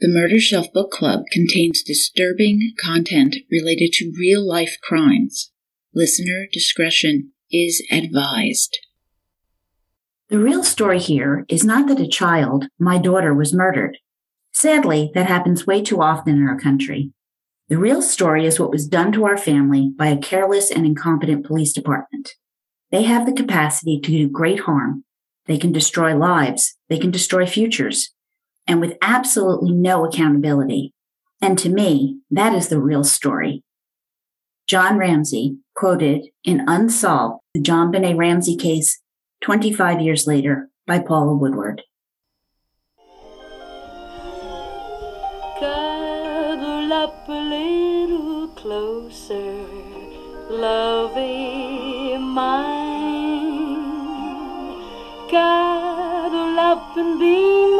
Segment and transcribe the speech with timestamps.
[0.00, 5.50] The Murder Shelf Book Club contains disturbing content related to real life crimes.
[5.92, 8.78] Listener discretion is advised.
[10.28, 13.98] The real story here is not that a child, my daughter, was murdered.
[14.52, 17.10] Sadly, that happens way too often in our country.
[17.68, 21.44] The real story is what was done to our family by a careless and incompetent
[21.44, 22.34] police department.
[22.92, 25.02] They have the capacity to do great harm.
[25.46, 26.76] They can destroy lives.
[26.88, 28.14] They can destroy futures
[28.68, 30.92] and with absolutely no accountability.
[31.40, 33.64] And to me, that is the real story.
[34.68, 39.00] John Ramsey quoted in Unsolved, the JonBenét Ramsey case
[39.40, 41.82] 25 years later by Paula Woodward.
[45.58, 49.64] Cuddle up a little closer,
[50.50, 52.98] lovey mine.
[55.30, 57.77] Cuddle up and be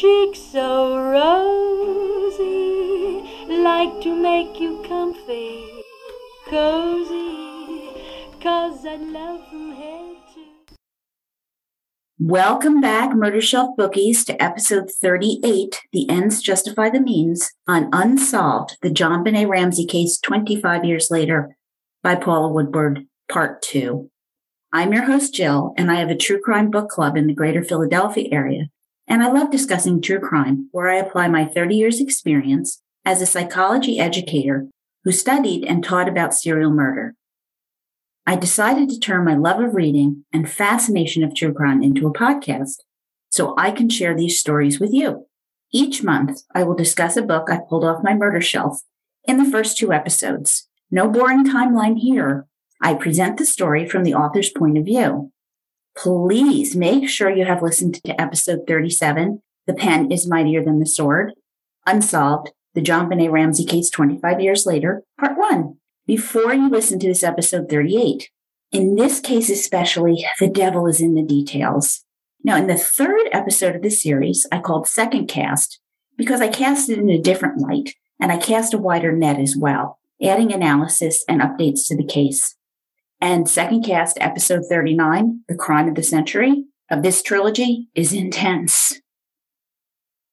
[0.00, 2.40] cheeks so rosy,
[3.50, 5.62] like to make you comfy,
[6.48, 7.90] cozy,
[8.40, 10.40] cause I love from head to.
[12.18, 18.78] Welcome back, Murder Shelf Bookies, to episode 38 The Ends Justify the Means on Unsolved,
[18.80, 21.58] the JonBenét Ramsey case 25 years later
[22.02, 24.10] by Paula Woodward, Part 2.
[24.72, 27.62] I'm your host, Jill, and I have a true crime book club in the greater
[27.62, 28.70] Philadelphia area.
[29.10, 33.26] And I love discussing true crime, where I apply my 30 years experience as a
[33.26, 34.68] psychology educator
[35.02, 37.16] who studied and taught about serial murder.
[38.24, 42.12] I decided to turn my love of reading and fascination of true crime into a
[42.12, 42.76] podcast
[43.30, 45.26] so I can share these stories with you.
[45.72, 48.82] Each month, I will discuss a book I pulled off my murder shelf
[49.24, 50.68] in the first two episodes.
[50.88, 52.46] No boring timeline here,
[52.80, 55.32] I present the story from the author's point of view.
[56.02, 60.86] Please make sure you have listened to episode 37, The Pen is Mightier Than the
[60.86, 61.34] Sword,
[61.86, 67.22] Unsolved, the JonBenét Ramsey case 25 years later, part one, before you listen to this
[67.22, 68.30] episode 38.
[68.72, 72.02] In this case, especially, the devil is in the details.
[72.42, 75.80] Now, in the third episode of this series, I called Second Cast
[76.16, 79.54] because I cast it in a different light and I cast a wider net as
[79.54, 82.56] well, adding analysis and updates to the case.
[83.22, 88.98] And Second Cast, episode 39, The Crime of the Century of this trilogy is intense.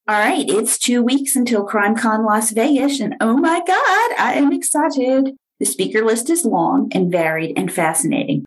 [0.08, 4.54] All right, it's two weeks until CrimeCon Las Vegas, and oh my God, I am
[4.54, 5.36] excited.
[5.60, 8.46] The speaker list is long and varied and fascinating.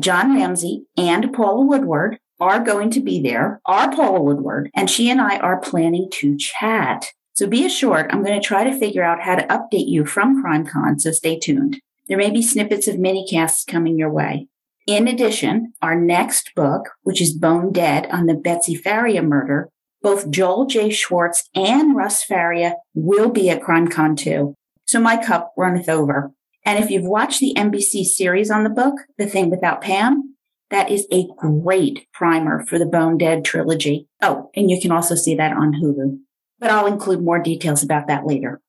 [0.00, 5.08] John Ramsey and Paula Woodward are going to be there, are Paula Woodward, and she
[5.08, 7.06] and I are planning to chat.
[7.34, 10.42] So be assured, I'm going to try to figure out how to update you from
[10.42, 11.80] CrimeCon, so stay tuned.
[12.08, 14.48] There may be snippets of mini casts coming your way.
[14.86, 19.68] In addition, our next book, which is Bone Dead on the Betsy Faria murder,
[20.02, 20.90] both Joel J.
[20.90, 24.54] Schwartz and Russ Faria will be at CrimeCon 2.
[24.86, 26.30] So my cup runneth over.
[26.64, 30.36] And if you've watched the NBC series on the book, The Thing Without Pam,
[30.70, 34.06] that is a great primer for the Bone Dead trilogy.
[34.22, 36.18] Oh, and you can also see that on Hulu.
[36.58, 38.60] But I'll include more details about that later.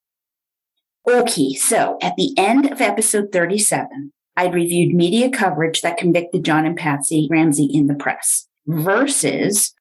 [1.09, 6.66] Okay, so at the end of episode 37, I'd reviewed media coverage that convicted John
[6.66, 9.73] and Patsy Ramsey in the press versus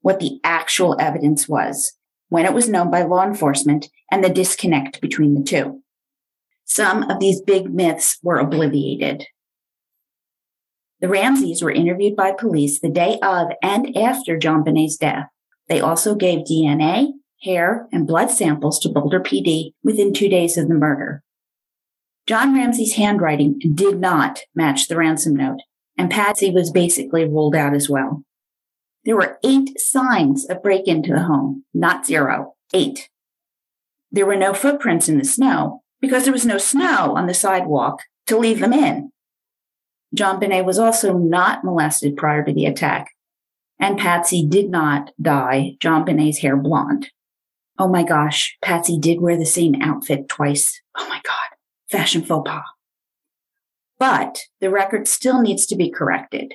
[0.00, 1.92] what the actual evidence was
[2.30, 5.82] when it was known by law enforcement and the disconnect between the two.
[6.64, 9.26] Some of these big myths were obliterated.
[11.00, 15.26] The Ramseys were interviewed by police the day of and after JonBenét's death.
[15.68, 20.68] They also gave DNA hair, and blood samples to Boulder PD within two days of
[20.68, 21.22] the murder.
[22.26, 25.60] John Ramsey's handwriting did not match the ransom note,
[25.98, 28.24] and Patsy was basically ruled out as well.
[29.04, 33.10] There were eight signs of break into the home, not zero, eight.
[34.10, 38.00] There were no footprints in the snow because there was no snow on the sidewalk
[38.26, 39.10] to leave them in.
[40.16, 43.10] JonBenét was also not molested prior to the attack,
[43.78, 47.10] and Patsy did not dye JonBenét's hair blonde.
[47.78, 50.80] Oh my gosh, Patsy did wear the same outfit twice.
[50.96, 51.58] Oh my God,
[51.90, 52.62] fashion faux pas.
[53.98, 56.54] But the record still needs to be corrected.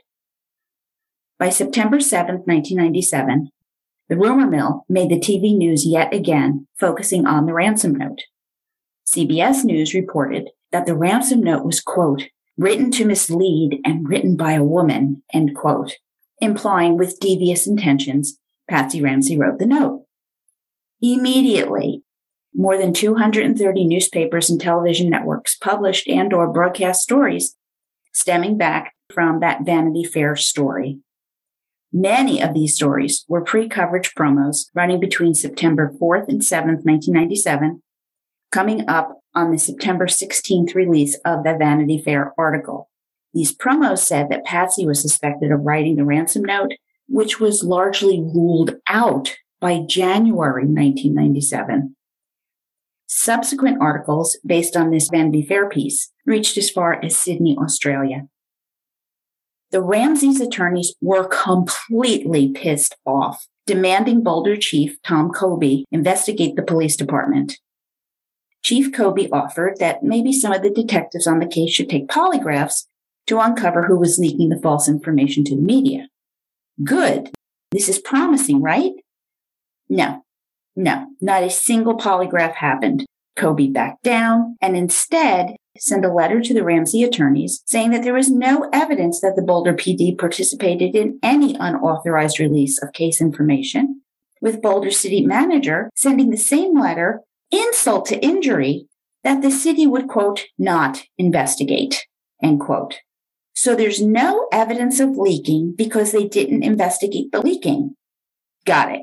[1.38, 3.50] By September 7th, 1997,
[4.10, 8.21] the rumor mill made the TV news yet again, focusing on the ransom note.
[9.07, 12.24] CBS News reported that the ransom note was, quote,
[12.57, 15.94] written to mislead and written by a woman, end quote,
[16.42, 18.38] implying with devious intentions,
[18.69, 20.06] Patsy Ramsey wrote the note.
[21.01, 22.03] Immediately,
[22.53, 27.55] more than 230 newspapers and television networks published and or broadcast stories
[28.11, 30.99] stemming back from that Vanity Fair story.
[31.91, 37.81] Many of these stories were pre-coverage promos running between September 4th and 7th, 1997,
[38.51, 42.89] coming up on the September 16th release of the Vanity Fair article.
[43.33, 46.73] These promos said that Patsy was suspected of writing the ransom note,
[47.07, 51.95] which was largely ruled out by January 1997.
[53.07, 58.27] Subsequent articles based on this Vanity Fair piece reached as far as Sydney, Australia.
[59.71, 66.95] The Ramsey's attorneys were completely pissed off, demanding Boulder Chief Tom Koby investigate the police
[66.95, 67.59] department.
[68.63, 72.85] Chief Koby offered that maybe some of the detectives on the case should take polygraphs
[73.27, 76.07] to uncover who was leaking the false information to the media.
[76.83, 77.31] Good.
[77.71, 78.94] This is promising, right?
[79.89, 80.24] No,
[80.75, 83.06] no, not a single polygraph happened.
[83.38, 88.13] Koby backed down and instead sent a letter to the Ramsey attorneys saying that there
[88.13, 94.01] was no evidence that the Boulder PD participated in any unauthorized release of case information,
[94.41, 97.21] with Boulder City manager sending the same letter,
[97.51, 98.88] insult to injury,
[99.24, 102.06] that the city would, quote, not investigate,
[102.42, 103.00] end quote.
[103.53, 107.95] So there's no evidence of leaking because they didn't investigate the leaking.
[108.65, 109.01] Got it.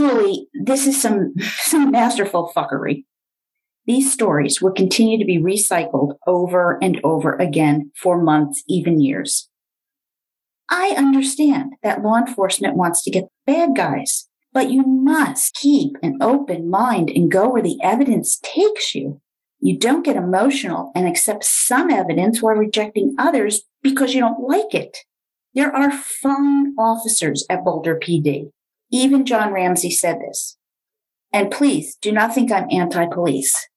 [0.00, 3.04] Truly, this is some, some masterful fuckery.
[3.84, 9.50] These stories will continue to be recycled over and over again for months, even years.
[10.70, 15.96] I understand that law enforcement wants to get the bad guys, but you must keep
[16.02, 19.20] an open mind and go where the evidence takes you.
[19.58, 24.72] You don't get emotional and accept some evidence while rejecting others because you don't like
[24.72, 24.96] it.
[25.52, 28.50] There are fine officers at Boulder PD.
[28.90, 30.56] Even John Ramsey said this.
[31.32, 33.68] And please do not think I'm anti-police.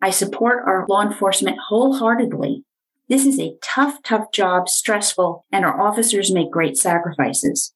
[0.00, 2.64] I support our law enforcement wholeheartedly.
[3.08, 7.74] This is a tough, tough job, stressful, and our officers make great sacrifices.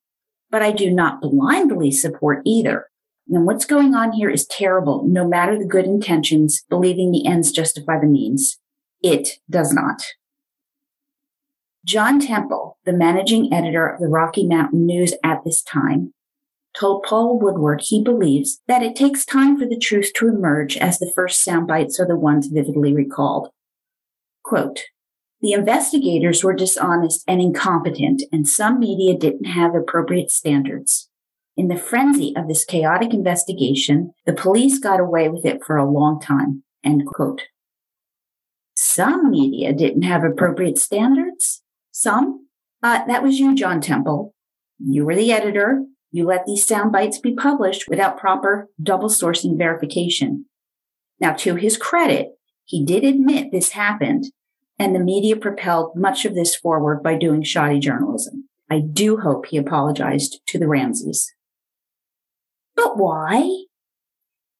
[0.50, 2.88] But I do not blindly support either.
[3.30, 7.52] And what's going on here is terrible, no matter the good intentions, believing the ends
[7.52, 8.58] justify the means.
[9.02, 10.02] It does not.
[11.84, 16.14] John Temple, the managing editor of the Rocky Mountain News at this time,
[16.78, 20.98] told Paul Woodward he believes that it takes time for the truth to emerge as
[20.98, 23.48] the first sound bites are the ones vividly recalled.
[24.44, 24.80] Quote,
[25.40, 31.08] the investigators were dishonest and incompetent, and some media didn't have appropriate standards.
[31.56, 35.88] In the frenzy of this chaotic investigation, the police got away with it for a
[35.88, 36.64] long time.
[36.84, 37.42] End quote.
[38.74, 41.62] Some media didn't have appropriate standards.
[41.92, 42.46] Some?
[42.82, 44.34] Uh, that was you, John Temple.
[44.78, 45.84] You were the editor.
[46.10, 50.46] You let these sound bites be published without proper double sourcing verification.
[51.20, 52.30] Now, to his credit,
[52.64, 54.26] he did admit this happened,
[54.78, 58.48] and the media propelled much of this forward by doing shoddy journalism.
[58.70, 61.32] I do hope he apologized to the Ramseys.
[62.76, 63.64] But why?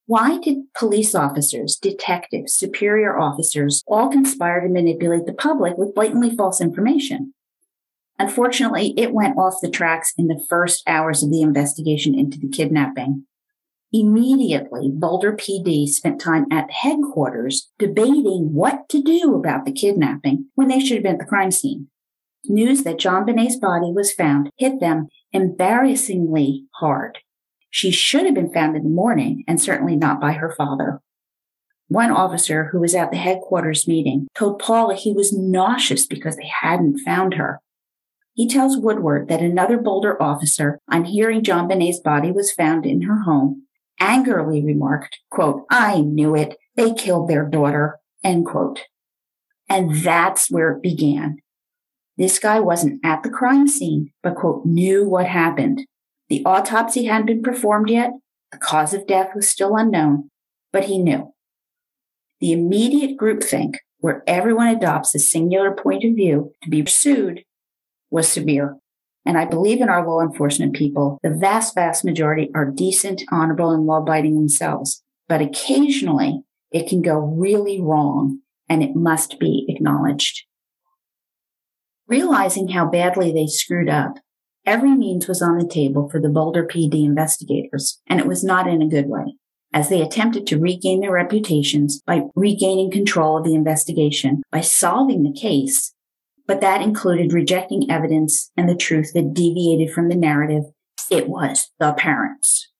[0.07, 6.35] Why did police officers, detectives, superior officers all conspire to manipulate the public with blatantly
[6.35, 7.33] false information?
[8.19, 12.49] Unfortunately, it went off the tracks in the first hours of the investigation into the
[12.49, 13.25] kidnapping.
[13.91, 20.67] Immediately, Boulder PD spent time at headquarters debating what to do about the kidnapping when
[20.67, 21.87] they should have been at the crime scene.
[22.45, 27.19] News that JonBenét's body was found hit them embarrassingly hard.
[27.71, 31.01] She should have been found in the morning and certainly not by her father.
[31.87, 36.51] One officer who was at the headquarters meeting told Paula he was nauseous because they
[36.61, 37.59] hadn't found her.
[38.33, 43.23] He tells Woodward that another Boulder officer, on hearing JonBenét's body was found in her
[43.23, 43.63] home,
[43.99, 46.55] angrily remarked, quote, I knew it.
[46.75, 48.81] They killed their daughter, end quote.
[49.67, 51.39] And that's where it began.
[52.17, 55.85] This guy wasn't at the crime scene, but quote, knew what happened.
[56.29, 58.11] The autopsy hadn't been performed yet.
[58.51, 60.29] The cause of death was still unknown,
[60.71, 61.33] but he knew.
[62.39, 67.43] The immediate groupthink, where everyone adopts a singular point of view to be pursued,
[68.09, 68.77] was severe.
[69.25, 71.19] And I believe in our law enforcement people.
[71.23, 75.03] The vast, vast majority are decent, honorable, and law abiding themselves.
[75.27, 80.45] But occasionally it can go really wrong and it must be acknowledged.
[82.07, 84.15] Realizing how badly they screwed up,
[84.65, 88.67] every means was on the table for the Boulder PD investigators, and it was not
[88.67, 89.35] in a good way.
[89.71, 95.21] As they attempted to regain their reputations by regaining control of the investigation, by solving
[95.21, 95.93] the case,
[96.49, 100.63] but that included rejecting evidence and the truth that deviated from the narrative.
[101.11, 102.71] It was the parents.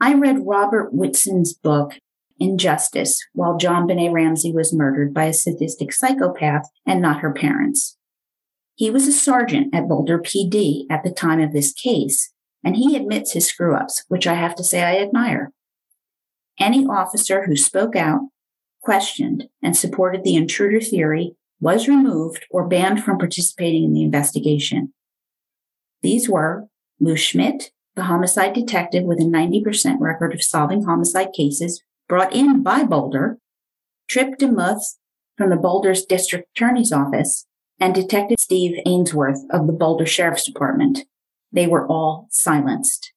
[0.00, 1.94] I read Robert Whitson's book,
[2.38, 7.96] Injustice, while JonBenét Ramsey was murdered by a sadistic psychopath and not her parents.
[8.76, 12.94] He was a sergeant at Boulder PD at the time of this case, and he
[12.94, 15.50] admits his screw ups, which I have to say I admire.
[16.60, 18.20] Any officer who spoke out,
[18.84, 24.92] questioned, and supported the intruder theory was removed or banned from participating in the investigation.
[26.02, 26.66] These were
[27.00, 32.62] Lou Smit, the homicide detective with a 90% record of solving homicide cases brought in
[32.62, 33.38] by Boulder,
[34.08, 34.82] Trip DeMuth
[35.38, 37.46] from the Boulder's district attorney's office,
[37.80, 41.00] and Detective Steve Ainsworth of the Boulder Sheriff's Department.
[41.50, 43.12] They were all silenced.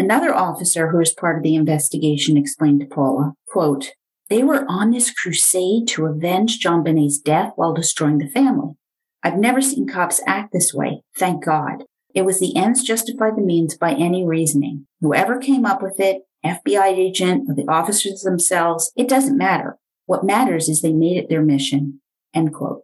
[0.00, 3.92] Another officer who was part of the investigation explained to Paula, quote,
[4.30, 8.74] they were on this crusade to avenge JonBenét's death while destroying the family.
[9.22, 11.84] I've never seen cops act this way, thank God.
[12.14, 14.86] It was the ends justify the means by any reasoning.
[15.00, 19.78] Whoever came up with it, FBI agent or the officers themselves, it doesn't matter.
[20.06, 22.00] What matters is they made it their mission.
[22.32, 22.82] End quote.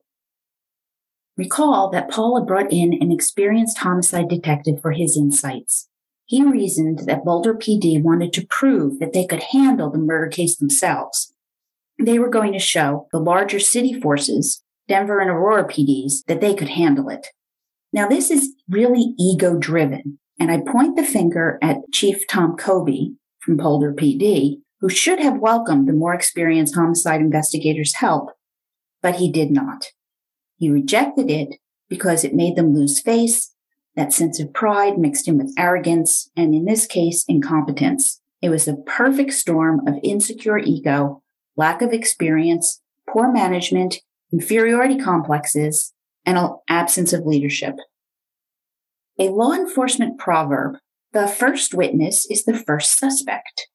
[1.37, 5.89] Recall that Paul had brought in an experienced homicide detective for his insights.
[6.25, 10.57] He reasoned that Boulder PD wanted to prove that they could handle the murder case
[10.57, 11.33] themselves.
[11.99, 16.55] They were going to show the larger city forces, Denver and Aurora PDs, that they
[16.55, 17.29] could handle it.
[17.93, 20.19] Now, this is really ego driven.
[20.39, 25.39] And I point the finger at Chief Tom Koby from Boulder PD, who should have
[25.39, 28.31] welcomed the more experienced homicide investigators' help,
[29.01, 29.87] but he did not.
[30.59, 31.57] He rejected it
[31.89, 33.55] because it made them lose face,
[33.95, 38.21] that sense of pride mixed in with arrogance, and in this case, incompetence.
[38.43, 41.23] It was a perfect storm of insecure ego,
[41.57, 43.97] lack of experience, poor management,
[44.33, 45.93] inferiority complexes,
[46.25, 47.77] and an absence of leadership.
[49.19, 50.77] A law enforcement proverb
[51.13, 53.69] the first witness is the first suspect.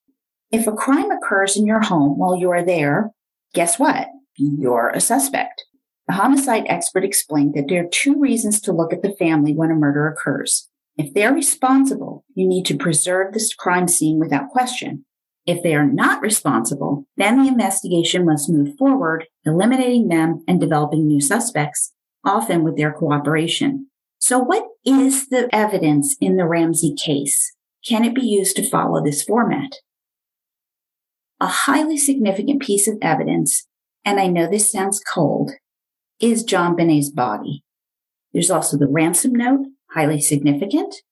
[0.52, 3.10] If a crime occurs in your home while you are there,
[3.52, 4.08] guess what?
[4.36, 5.64] You're a suspect.
[6.06, 9.72] The homicide expert explained that there are two reasons to look at the family when
[9.72, 10.68] a murder occurs.
[10.96, 15.04] If they're responsible, you need to preserve this crime scene without question.
[15.46, 21.06] If they are not responsible, then the investigation must move forward, eliminating them and developing
[21.06, 21.92] new suspects,
[22.24, 23.88] often with their cooperation.
[24.18, 27.56] So what is the evidence in the Ramsey case?
[27.84, 29.72] Can it be used to follow this format?
[31.40, 33.66] A highly significant piece of evidence,
[34.04, 35.50] and I know this sounds cold,
[36.20, 37.64] is JonBenét's body.
[38.32, 41.02] There's also the ransom note, highly significant,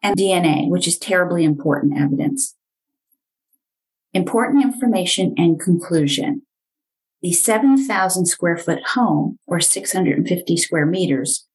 [0.00, 2.53] and DNA, which is terribly important evidence.
[4.14, 6.42] Important information and conclusion.
[7.20, 11.48] The 7,000 square foot home, or 650 square meters,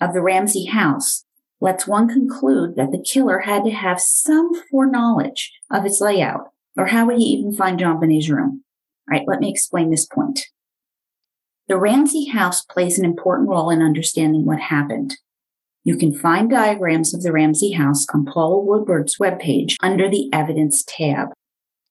[0.00, 1.26] of the Ramsey house
[1.60, 6.86] lets one conclude that the killer had to have some foreknowledge of its layout, or
[6.86, 8.64] how would he even find JonBenét's room?
[9.10, 10.46] All right, let me explain this point.
[11.68, 15.18] The Ramsey house plays an important role in understanding what happened.
[15.84, 20.84] You can find diagrams of the Ramsey house on Paula Woodward's webpage under the evidence
[20.86, 21.28] tab.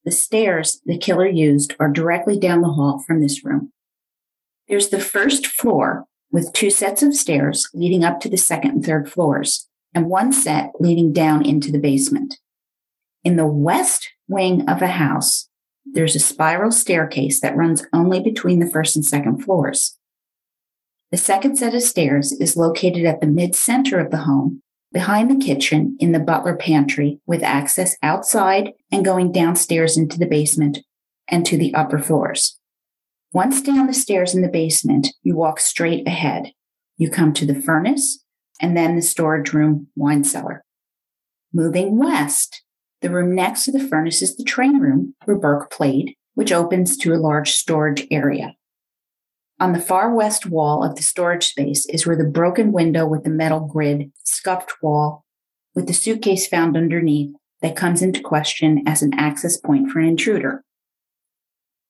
[0.05, 3.71] The stairs the killer used are directly down the hall from this room.
[4.67, 8.85] There's the first floor with two sets of stairs leading up to the second and
[8.85, 12.37] third floors, and one set leading down into the basement.
[13.23, 15.49] In the west wing of the house,
[15.85, 19.97] there's a spiral staircase that runs only between the first and second floors.
[21.11, 25.29] The second set of stairs is located at the mid center of the home, behind
[25.29, 30.79] the kitchen in the butler pantry, with access outside and going downstairs into the basement
[31.27, 32.59] and to the upper floors.
[33.31, 36.51] Once down the stairs in the basement, you walk straight ahead.
[36.97, 38.23] You come to the furnace
[38.59, 40.63] and then the storage room wine cellar.
[41.53, 42.62] Moving west,
[43.03, 46.97] the room next to the furnace is the train room where Burke played, which opens
[46.97, 48.55] to a large storage area.
[49.59, 53.23] On the far west wall of the storage space is where the broken window with
[53.23, 55.25] the metal grid, scuffed wall,
[55.75, 60.07] with the suitcase found underneath that comes into question as an access point for an
[60.07, 60.63] intruder.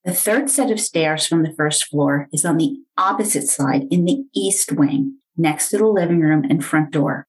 [0.03, 4.03] The third set of stairs from the first floor is on the opposite side in
[4.05, 7.27] the east wing, next to the living room and front door.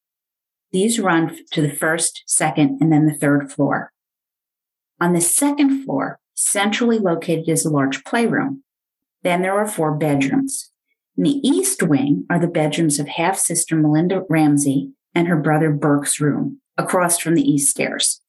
[0.75, 3.93] These run to the first, second, and then the third floor.
[5.01, 8.65] On the second floor, centrally located is a large playroom.
[9.23, 10.73] Then there are four bedrooms.
[11.17, 15.71] In the east wing are the bedrooms of half sister Melinda Ramsey and her brother
[15.71, 18.21] Burke's room, across from the east stairs.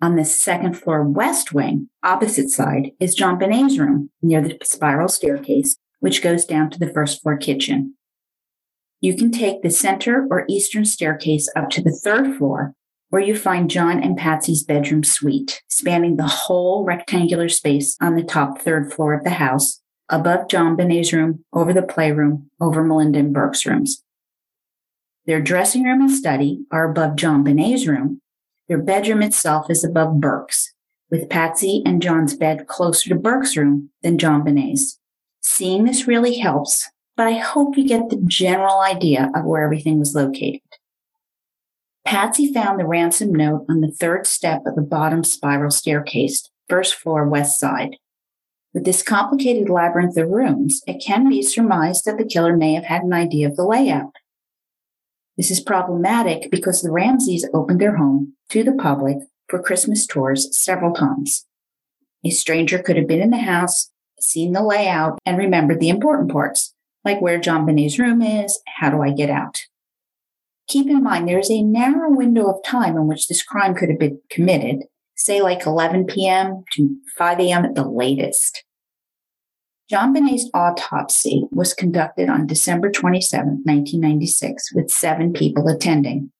[0.00, 5.76] On the second floor west wing, opposite side, is JonBenét's room near the spiral staircase,
[6.00, 7.96] which goes down to the first floor kitchen.
[9.02, 12.72] You can take the center or eastern staircase up to the third floor,
[13.10, 18.22] where you find John and Patsy's bedroom suite, spanning the whole rectangular space on the
[18.22, 23.34] top third floor of the house, above JonBenét's room, over the playroom, over Melinda and
[23.34, 24.04] Burke's rooms.
[25.26, 28.22] Their dressing room and study are above JonBenét's room,
[28.68, 30.72] their bedroom itself is above Burke's,
[31.10, 35.00] with Patsy and John's bed closer to Burke's room than JonBenét's.
[35.40, 39.98] Seeing this really helps, but I hope you get the general idea of where everything
[39.98, 40.60] was located.
[42.04, 46.94] Patsy found the ransom note on the third step of the bottom spiral staircase, first
[46.94, 47.96] floor west side.
[48.74, 52.84] With this complicated labyrinth of rooms, it can be surmised that the killer may have
[52.84, 54.12] had an idea of the layout.
[55.36, 60.48] This is problematic because the Ramseys opened their home to the public for Christmas tours
[60.58, 61.46] several times.
[62.24, 63.90] A stranger could have been in the house,
[64.20, 68.90] seen the layout, and remembered the important parts, like where John JonBenét's room is, how
[68.90, 69.62] do I get out?
[70.68, 73.88] Keep in mind there is a narrow window of time in which this crime could
[73.88, 76.64] have been committed, say like 11 p.m.
[76.72, 77.64] to 5 a.m.
[77.64, 78.64] at the latest.
[79.90, 86.30] John JonBenét's autopsy was conducted on December 27, 1996, with seven people attending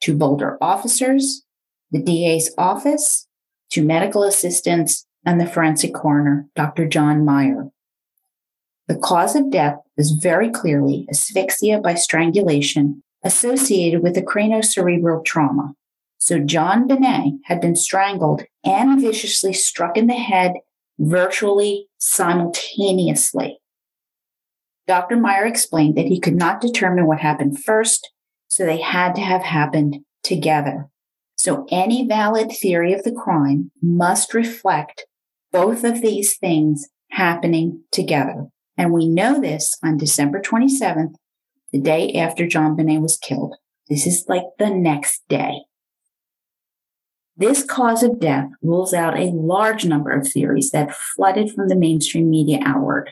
[0.00, 1.44] two Boulder officers,
[1.90, 3.26] the DA's office,
[3.70, 6.86] two medical assistants, and the forensic coroner, Dr.
[6.86, 7.70] John Meyer.
[8.90, 15.74] The cause of death was very clearly asphyxia by strangulation associated with a craniocerebral trauma.
[16.18, 20.54] So JonBenét had been strangled and viciously struck in the head
[20.98, 23.60] virtually simultaneously.
[24.88, 25.16] Dr.
[25.16, 28.10] Meyer explained that he could not determine what happened first,
[28.48, 30.88] so they had to have happened together.
[31.36, 35.06] So any valid theory of the crime must reflect
[35.52, 38.48] both of these things happening together.
[38.80, 41.12] And we know this on December 27th,
[41.70, 43.56] the day after JonBenét was killed.
[43.90, 45.64] This is like the next day.
[47.36, 51.76] This cause of death rules out a large number of theories that flooded from the
[51.76, 53.10] mainstream media outward.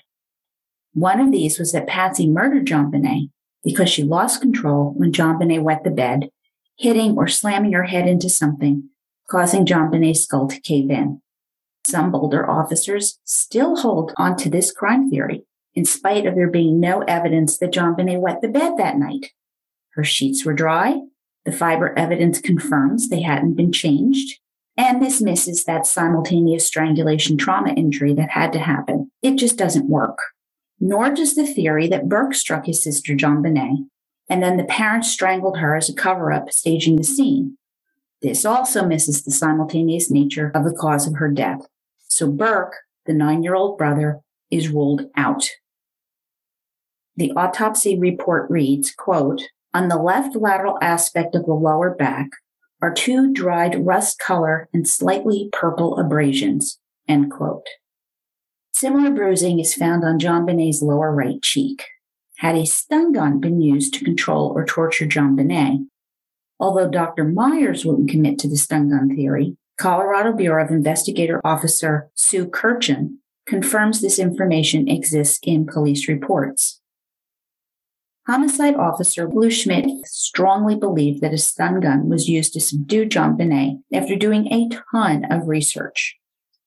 [0.95, 3.29] One of these was that Patsy murdered JonBenét
[3.63, 6.31] because she lost control when JonBenét wet the bed,
[6.79, 8.89] hitting or slamming her head into something,
[9.29, 11.21] causing JonBenét's skull to cave in.
[11.87, 15.45] Some Boulder officers still hold onto this crime theory,
[15.79, 19.27] in spite of there being no evidence that JonBenet wet the bed that night.
[19.91, 21.03] Her sheets were dry,
[21.45, 24.41] the fiber evidence confirms they hadn't been changed.
[24.77, 29.13] And this misses that simultaneous strangulation trauma injury that had to happen.
[29.23, 30.19] It just doesn't work.
[30.81, 33.87] Nor does the theory that Burke struck his sister JonBenet,
[34.29, 37.57] and then the parents strangled her as a cover up, staging the scene.
[38.21, 41.69] This also misses the simultaneous nature of the cause of her death.
[42.09, 42.75] So Burke,
[43.07, 44.19] the nine year old brother,
[44.51, 45.49] is ruled out.
[47.19, 49.43] The autopsy report reads, quote,
[49.75, 52.29] on the left lateral aspect of the lower back
[52.81, 56.79] are two dried rust color and slightly purple abrasions.
[57.09, 57.67] End quote.
[58.73, 61.87] Similar bruising is found on JonBenét's lower right cheek.
[62.37, 65.89] Had a stun gun been used to control or torture JonBenét,
[66.61, 67.25] although Dr.
[67.25, 73.19] Myers wouldn't commit to the stun gun theory, Colorado Bureau of Investigator Officer Sue Kirchen
[73.45, 76.81] confirms this information exists in police reports.
[78.29, 83.81] Homicide officer Lou Smit strongly believed that a stun gun was used to subdue JonBenét
[83.91, 86.15] after doing a ton of research.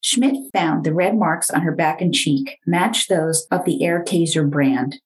[0.01, 4.03] Smit found the red marks on her back and cheek matched those of the Air
[4.03, 5.01] Taser brand.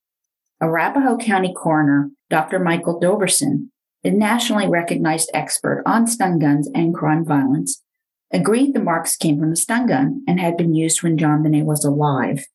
[0.61, 2.59] Arapahoe County coroner Dr.
[2.59, 3.67] Michael Dobersen,
[4.05, 7.83] a nationally recognized expert on stun guns and crime violence,
[8.31, 11.83] agreed the marks came from a stun gun and had been used when JonBenét was
[11.83, 12.45] alive.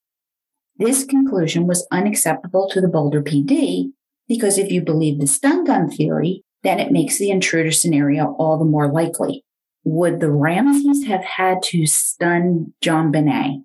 [0.80, 3.90] This conclusion was unacceptable to the Boulder PD
[4.26, 8.58] because if you believe the stun gun theory, then it makes the intruder scenario all
[8.58, 9.44] the more likely.
[9.84, 13.62] Would the Ramseys have had to stun JonBenét?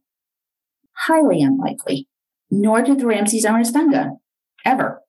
[1.08, 2.10] Highly unlikely.
[2.52, 4.18] Nor did the Ramseys own a stun gun.
[4.66, 5.02] Ever.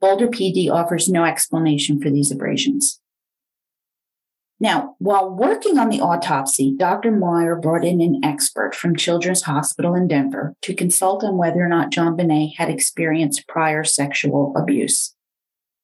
[0.00, 3.00] Boulder PD offers no explanation for these abrasions.
[4.62, 7.10] Now, while working on the autopsy, Dr.
[7.10, 11.68] Meyer brought in an expert from Children's Hospital in Denver to consult on whether or
[11.68, 15.16] not JonBenét had experienced prior sexual abuse.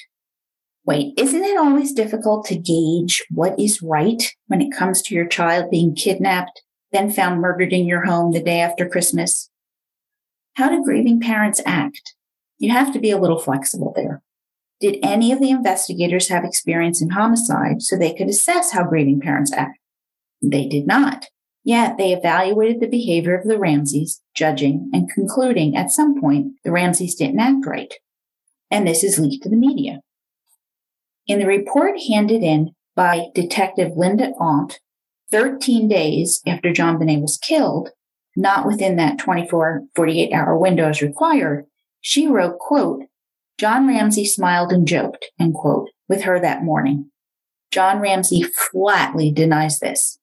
[0.85, 5.27] Wait, isn't it always difficult to gauge what is right when it comes to your
[5.27, 9.51] child being kidnapped, then found murdered in your home the day after Christmas?
[10.55, 12.15] How do grieving parents act?
[12.59, 14.23] You have to be a little flexible there.
[14.81, 19.21] Did any of the investigators have experience in homicide so they could assess how grieving
[19.21, 19.79] parents act?
[20.43, 21.27] They did not.
[21.63, 26.73] Yet they evaluated the behavior of the Ramseys, judging and concluding at some point the
[26.73, 27.93] Ramseys didn't act right.
[28.71, 30.01] And this is leaked to the media.
[31.27, 34.81] In the report handed in by Detective Linda Arndt,
[35.31, 37.91] 13 days after JonBenét was killed,
[38.37, 41.67] not within that 24, 48 hour window as required,
[42.01, 43.03] she wrote, quote,
[43.59, 47.11] John Ramsey smiled and joked, end quote, with her that morning.
[47.71, 50.19] John Ramsey flatly denies this.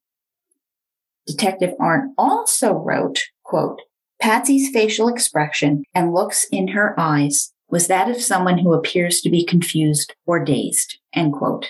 [1.27, 3.81] Detective Arndt also wrote, quote,
[4.19, 9.29] Patsy's facial expression and looks in her eyes was that of someone who appears to
[9.29, 11.67] be confused or dazed, end quote.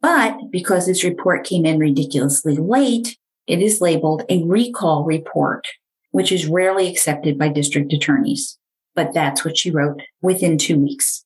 [0.00, 5.66] But because this report came in ridiculously late, it is labeled a recall report,
[6.10, 8.58] which is rarely accepted by district attorneys.
[8.94, 11.24] But that's what she wrote within two weeks.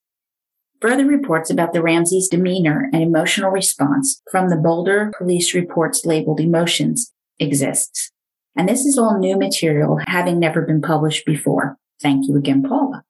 [0.83, 6.41] Further reports about the Ramseys' demeanor and emotional response from the Boulder police reports labeled
[6.41, 8.11] emotions exists.
[8.57, 11.77] And this is all new material having never been published before.
[12.03, 13.05] Thank you again, Paula.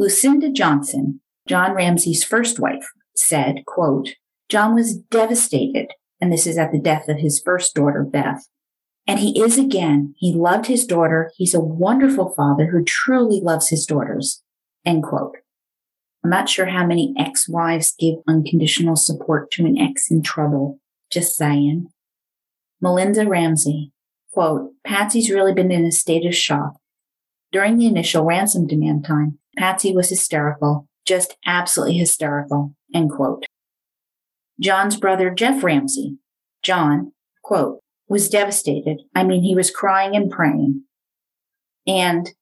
[0.00, 4.14] Lucinda Johnson, John Ramsey's first wife, said, quote,
[4.48, 8.48] John was devastated, and this is at the death of his first daughter, Beth.
[9.06, 10.16] And he is again.
[10.18, 11.30] He loved his daughter.
[11.36, 14.42] He's a wonderful father who truly loves his daughters.
[14.84, 15.36] End quote.
[16.26, 20.80] I'm not sure how many ex-wives give unconditional support to an ex in trouble.
[21.08, 21.86] Just saying.
[22.80, 23.92] Melinda Ramsey,
[24.32, 26.80] quote, Patsy's really been in a state of shock.
[27.52, 33.46] During the initial ransom demand time, Patsy was hysterical, just absolutely hysterical, end quote.
[34.60, 36.18] John's brother, Jeff Ramsey,
[36.60, 37.12] John,
[37.44, 39.02] quote, was devastated.
[39.14, 40.82] I mean, he was crying and praying.
[41.86, 42.32] And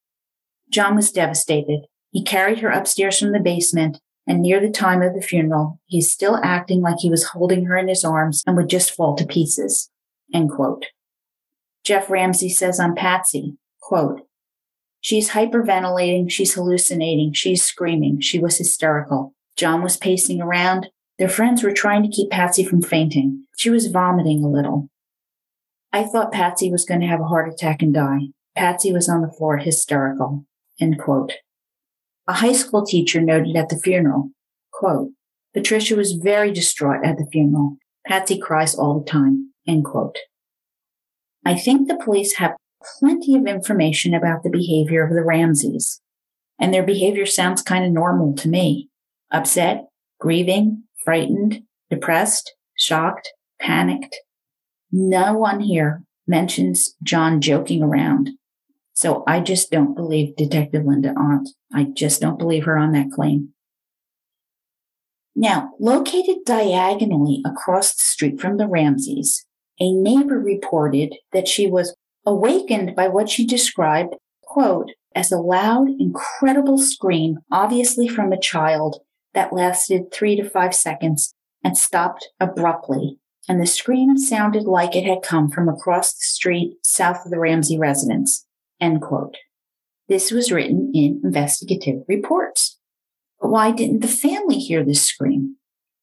[0.70, 1.82] John was devastated.
[2.14, 6.10] He carried her upstairs from the basement and near the time of the funeral, he's
[6.10, 9.26] still acting like he was holding her in his arms and would just fall to
[9.26, 9.90] pieces.
[10.32, 10.86] End quote.
[11.84, 14.22] Jeff Ramsey says on Patsy, quote,
[15.00, 16.30] She's hyperventilating.
[16.30, 17.34] She's hallucinating.
[17.34, 18.20] She's screaming.
[18.20, 19.34] She was hysterical.
[19.56, 20.88] John was pacing around.
[21.18, 23.44] Their friends were trying to keep Patsy from fainting.
[23.58, 24.88] She was vomiting a little.
[25.92, 28.28] I thought Patsy was going to have a heart attack and die.
[28.56, 30.46] Patsy was on the floor hysterical.
[30.80, 31.32] End quote.
[32.26, 34.30] A high school teacher noted at the funeral,
[34.72, 35.10] quote,
[35.52, 37.76] Patricia was very distraught at the funeral.
[38.06, 39.52] Patsy cries all the time.
[39.66, 40.18] End quote.
[41.46, 42.56] I think the police have
[42.98, 46.00] plenty of information about the behavior of the Ramseys,
[46.58, 48.88] and their behavior sounds kind of normal to me.
[49.30, 49.86] Upset,
[50.18, 54.16] grieving, frightened, depressed, shocked, panicked.
[54.90, 58.30] No one here mentions John joking around.
[58.94, 61.50] So I just don't believe Detective Linda Arndt.
[61.72, 63.50] I just don't believe her on that claim.
[65.36, 69.44] Now, located diagonally across the street from the Ramseys,
[69.80, 75.88] a neighbor reported that she was awakened by what she described, quote, as a loud,
[75.98, 79.00] incredible scream, obviously from a child,
[79.32, 83.18] that lasted three to five seconds and stopped abruptly.
[83.48, 87.38] And the scream sounded like it had come from across the street south of the
[87.38, 88.46] Ramsey residence.
[88.84, 89.38] End quote.
[90.10, 92.78] This was written in investigative reports.
[93.40, 95.56] But why didn't the family hear this scream?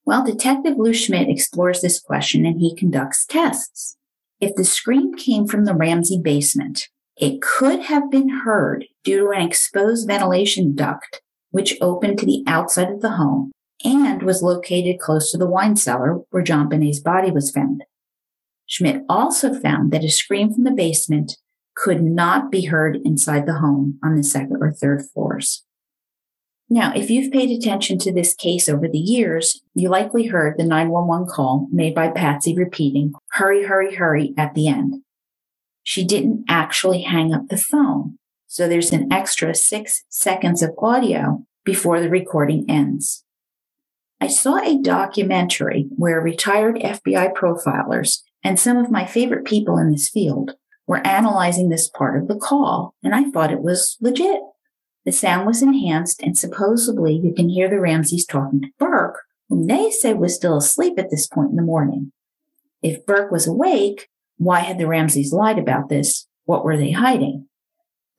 [0.03, 3.97] Well, Detective Lou Smit explores this question and he conducts tests.
[4.39, 9.29] If the scream came from the Ramsey basement, it could have been heard due to
[9.29, 13.51] an exposed ventilation duct which opened to the outside of the home
[13.85, 17.83] and was located close to the wine cellar where JonBenét's body was found.
[18.67, 21.37] Smit also found that a scream from the basement
[21.75, 25.63] could not be heard inside the home on the second or third floors.
[26.69, 30.63] Now, if you've paid attention to this case over the years, you likely heard the
[30.63, 35.01] 911 call made by Patsy repeating, hurry, hurry, hurry at the end.
[35.83, 38.17] She didn't actually hang up the phone.
[38.47, 43.25] So there's an extra six seconds of audio before the recording ends.
[44.21, 49.91] I saw a documentary where retired FBI profilers and some of my favorite people in
[49.91, 50.55] this field
[50.91, 54.41] were analyzing this part of the call, and I thought it was legit.
[55.05, 59.67] The sound was enhanced, and supposedly you can hear the Ramseys talking to Burke, whom
[59.67, 62.11] they said was still asleep at this point in the morning.
[62.81, 66.27] If Burke was awake, why had the Ramseys lied about this?
[66.43, 67.47] What were they hiding?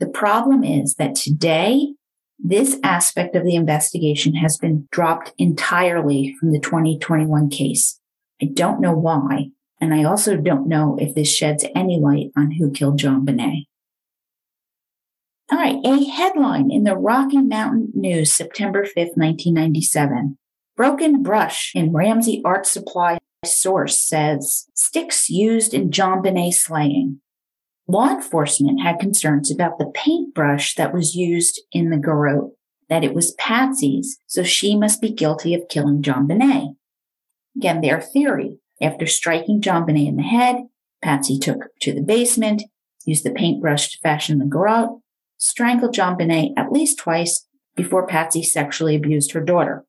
[0.01, 1.93] The problem is that today,
[2.39, 8.01] this aspect of the investigation has been dropped entirely from the 2021 case.
[8.41, 9.51] I don't know why,
[9.83, 13.67] and I also don't know if this sheds any light on who killed JonBenét.
[15.51, 20.39] All right, a headline in the Rocky Mountain News, September 5th, 1997.
[20.77, 27.21] Broken brush in Ramsey Art Supply source says sticks used in JonBenét slaying.
[27.89, 32.53] Law enforcement had concerns about the paintbrush that was used in the garrote,
[32.89, 36.77] that it was Patsy's, so she must be guilty of killing JonBenét.
[37.57, 40.57] Again, their theory after striking JonBenét in the head,
[41.03, 42.63] Patsy took to the basement,
[43.05, 45.01] used the paintbrush to fashion the garrote,
[45.39, 49.85] strangled JonBenét at least twice before Patsy sexually abused her daughter.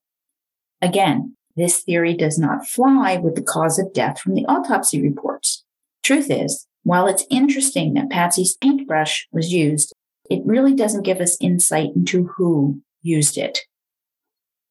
[0.82, 5.64] Again, this theory does not fly with the cause of death from the autopsy reports.
[6.04, 9.94] Truth is, while it's interesting that Patsy's paintbrush was used,
[10.30, 13.60] it really doesn't give us insight into who used it.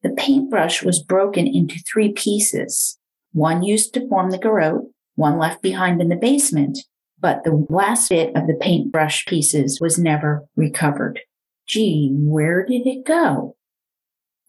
[0.02, 2.98] The paintbrush was broken into three pieces,
[3.32, 6.78] one used to form the garrote, one left behind in the basement,
[7.20, 11.20] but the last bit of the paintbrush pieces was never recovered.
[11.66, 13.56] Gee, where did it go?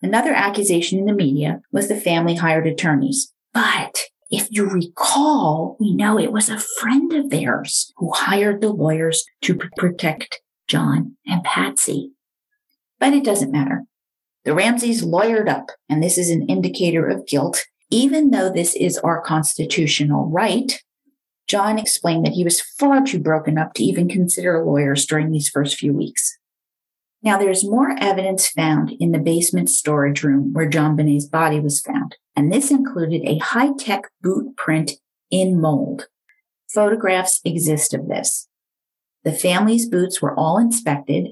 [0.01, 3.31] Another accusation in the media was the family hired attorneys.
[3.53, 8.69] But if you recall, we know it was a friend of theirs who hired the
[8.69, 12.11] lawyers to protect John and Patsy.
[12.99, 13.83] But it doesn't matter.
[14.43, 18.97] The Ramseys lawyered up, and this is an indicator of guilt even though this is
[18.97, 20.81] our constitutional right,
[21.47, 25.47] John explained that he was far too broken up to even consider lawyers during these
[25.47, 26.39] first few weeks.
[27.21, 32.17] Now, there's more evidence found in the basement storage room where JonBenét's body was found,
[32.35, 34.93] and this included a high tech boot print
[35.29, 36.07] in mold.
[36.67, 38.47] Photographs exist of this.
[39.23, 41.27] The family's boots were all inspected.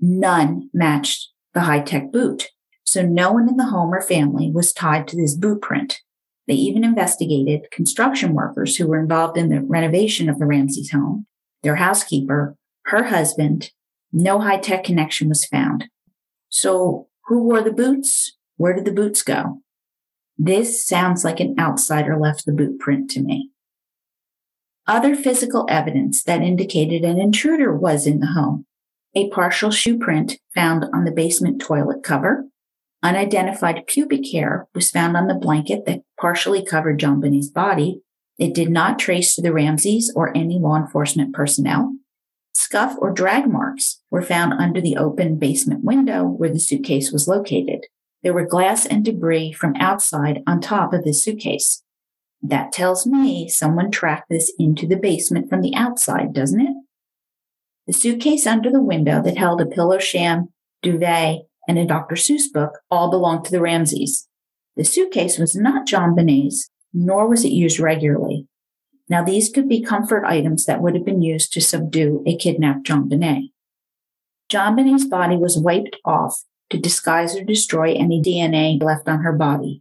[0.00, 2.48] None matched the high tech boot
[2.90, 6.00] so no one in the home or family was tied to this boot print.
[6.48, 11.28] They even investigated construction workers who were involved in the renovation of the Ramseys home,
[11.62, 13.70] their housekeeper, her husband.
[14.12, 15.84] No high tech connection was found.
[16.48, 18.36] So who wore the boots?
[18.56, 19.62] Where did the boots go?
[20.36, 23.52] This sounds like an outsider left the boot print to me.
[24.88, 28.66] Other physical evidence that indicated an intruder was in the home.
[29.14, 32.49] A partial shoe print found on the basement toilet cover,
[33.02, 38.02] Unidentified pubic hair was found on the blanket that partially covered John JonBenét's body.
[38.38, 41.94] It did not trace to the Ramseys or any law enforcement personnel.
[42.52, 47.26] Scuff or drag marks were found under the open basement window where the suitcase was
[47.26, 47.86] located.
[48.22, 51.82] There were glass and debris from outside on top of the suitcase.
[52.42, 56.76] That tells me someone tracked this into the basement from the outside, doesn't it?
[57.86, 60.48] The suitcase under the window that held a pillow sham,
[60.82, 62.16] duvet, and a Dr.
[62.16, 64.26] Seuss book all belonged to the Ramseys.
[64.74, 68.48] The suitcase was not JonBenét's, nor was it used regularly.
[69.08, 72.88] Now, these could be comfort items that would have been used to subdue a kidnapped
[72.88, 73.50] JonBenét.
[74.50, 74.96] JonBenet.
[74.96, 79.80] JonBenét's body was wiped off to disguise or destroy any DNA left on her body.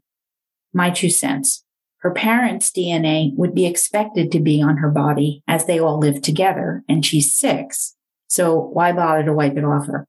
[0.71, 1.63] My two cents.
[2.01, 6.21] Her parents' DNA would be expected to be on her body as they all live
[6.21, 7.95] together, and she's six,
[8.27, 10.05] so why bother to wipe it off her?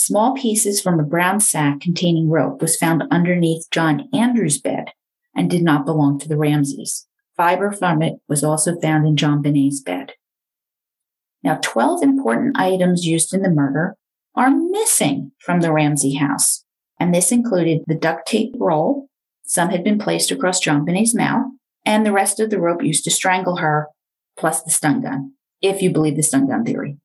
[0.00, 4.92] Small pieces from a brown sack containing rope was found underneath John Andrews' bed
[5.34, 7.08] and did not belong to the Ramseys.
[7.36, 10.12] Fiber from it was also found in JonBenét's bed.
[11.42, 13.96] Now, 12 important items used in the murder
[14.36, 16.64] are missing from the Ramsey house.
[17.00, 19.08] And this included the duct tape roll.
[19.46, 21.46] Some had been placed across JonBenét's mouth
[21.84, 23.88] and the rest of the rope used to strangle her,
[24.36, 26.98] plus the stun gun, if you believe the stun gun theory.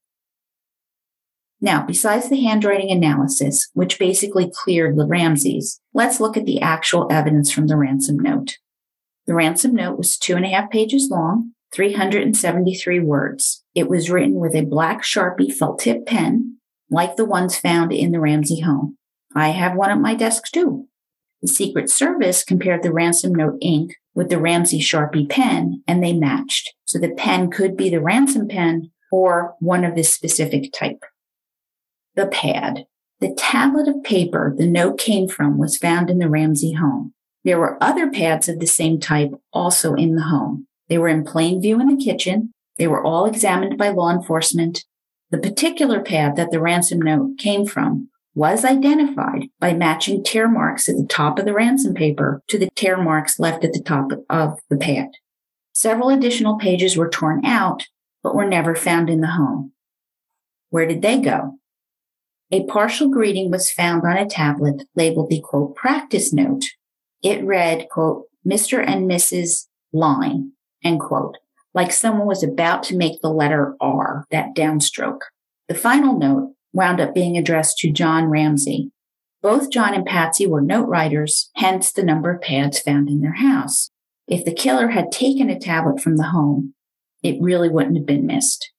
[1.63, 7.07] Now, besides the handwriting analysis, which basically cleared the Ramseys, let's look at the actual
[7.09, 8.57] evidence from the ransom note.
[9.27, 13.63] The ransom note was two and a half pages long, 373 words.
[13.73, 16.57] It was written with a black Sharpie felt tip pen,
[16.89, 18.97] like the ones found in the Ramsey home.
[19.33, 20.89] I have one at my desk too.
[21.41, 26.11] The Secret Service compared the ransom note ink with the Ramsey Sharpie pen and they
[26.11, 26.73] matched.
[26.83, 30.99] So the pen could be the ransom pen or one of this specific type
[32.15, 32.85] the pad.
[33.19, 37.13] The tablet of paper the note came from was found in the Ramsey home.
[37.43, 40.67] There were other pads of the same type also in the home.
[40.89, 42.53] They were in plain view in the kitchen.
[42.77, 44.85] They were all examined by law enforcement.
[45.31, 50.89] The particular pad that the ransom note came from was identified by matching tear marks
[50.89, 54.11] at the top of the ransom paper to the tear marks left at the top
[54.29, 55.09] of the pad.
[55.73, 57.83] Several additional pages were torn out,
[58.21, 59.71] but were never found in the home.
[60.69, 61.59] Where did they go?
[62.51, 66.65] A partial greeting was found on a tablet labeled the quote practice note.
[67.23, 68.83] It read, quote, Mr.
[68.85, 69.67] and Mrs.
[69.91, 70.51] Line,
[70.83, 71.37] end quote,
[71.73, 75.21] like someone was about to make the letter R, that downstroke.
[75.67, 78.91] The final note wound up being addressed to John Ramsey.
[79.41, 83.35] Both John and Patsy were note writers, hence the number of pads found in their
[83.35, 83.89] house.
[84.27, 86.73] If the killer had taken a tablet from the home,
[87.21, 88.71] it really wouldn't have been missed.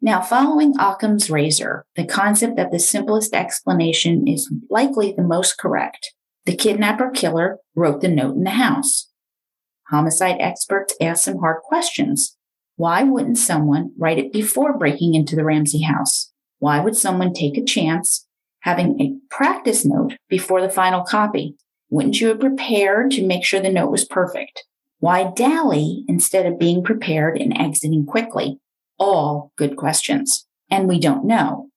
[0.00, 6.12] Now, following Occam's razor, the concept that the simplest explanation is likely the most correct.
[6.44, 9.10] The kidnapper killer wrote the note in the house.
[9.88, 12.36] Homicide experts ask some hard questions.
[12.76, 16.32] Why wouldn't someone write it before breaking into the Ramsey house?
[16.58, 18.26] Why would someone take a chance
[18.60, 21.56] having a practice note before the final copy?
[21.88, 24.64] Wouldn't you have prepared to make sure the note was perfect?
[24.98, 28.60] Why dally instead of being prepared and exiting quickly?
[28.98, 30.46] All good questions.
[30.70, 31.68] And we don't know.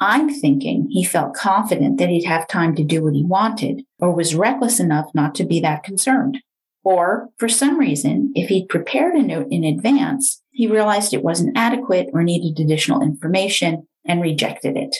[0.00, 4.14] I'm thinking he felt confident that he'd have time to do what he wanted or
[4.14, 6.38] was reckless enough not to be that concerned.
[6.84, 11.58] Or for some reason, if he'd prepared a note in advance, he realized it wasn't
[11.58, 14.94] adequate or needed additional information and rejected it.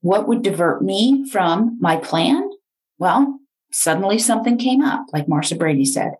[0.00, 2.48] What would divert me from my plan?
[2.98, 3.40] Well,
[3.72, 6.12] suddenly something came up, like Marcia Brady said.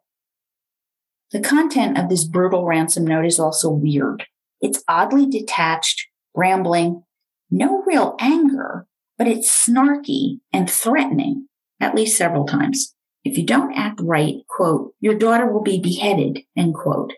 [1.30, 4.24] The content of this brutal ransom note is also weird.
[4.60, 7.04] It's oddly detached, rambling,
[7.50, 8.86] no real anger,
[9.18, 11.48] but it's snarky and threatening,
[11.80, 12.94] at least several times.
[13.24, 17.12] If you don't act right, quote, your daughter will be beheaded, end quote.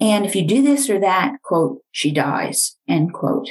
[0.00, 3.50] And if you do this or that, quote, she dies, end quote.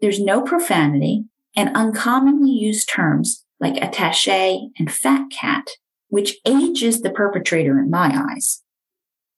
[0.00, 5.68] There's no profanity and uncommonly used terms like attache and fat cat,
[6.08, 8.62] which ages the perpetrator in my eyes.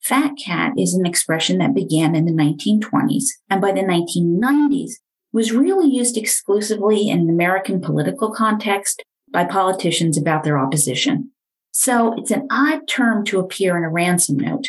[0.02, 4.94] Fat cat is an expression that began in the 1920s and by the 1990s
[5.32, 11.30] was really used exclusively in an American political context by politicians about their opposition.
[11.70, 14.66] So it's an odd term to appear in a ransom note.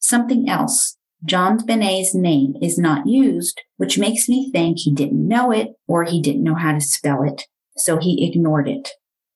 [0.00, 0.96] Something else.
[1.24, 6.20] JonBenét's name is not used, which makes me think he didn't know it or he
[6.20, 7.44] didn't know how to spell it.
[7.76, 8.90] So he ignored it.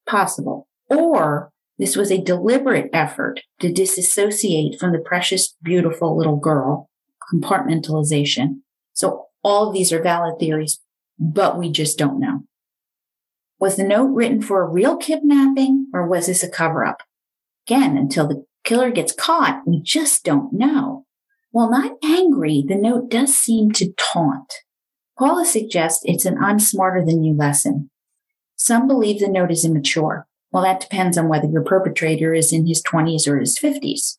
[0.06, 0.66] Possible.
[0.90, 6.88] Or this was a deliberate effort to disassociate from the precious, beautiful little girl.
[7.32, 8.60] Compartmentalization.
[8.92, 10.80] So all of these are valid theories,
[11.18, 12.40] but we just don't know.
[13.58, 17.02] Was the note written for a real kidnapping or was this a cover up?
[17.66, 21.06] Again, until the killer gets caught, we just don't know.
[21.50, 24.52] While not angry, the note does seem to taunt.
[25.18, 27.90] Paula suggests it's an I'm smarter than you lesson.
[28.56, 30.26] Some believe the note is immature.
[30.54, 34.18] Well, that depends on whether your perpetrator is in his 20s or his 50s.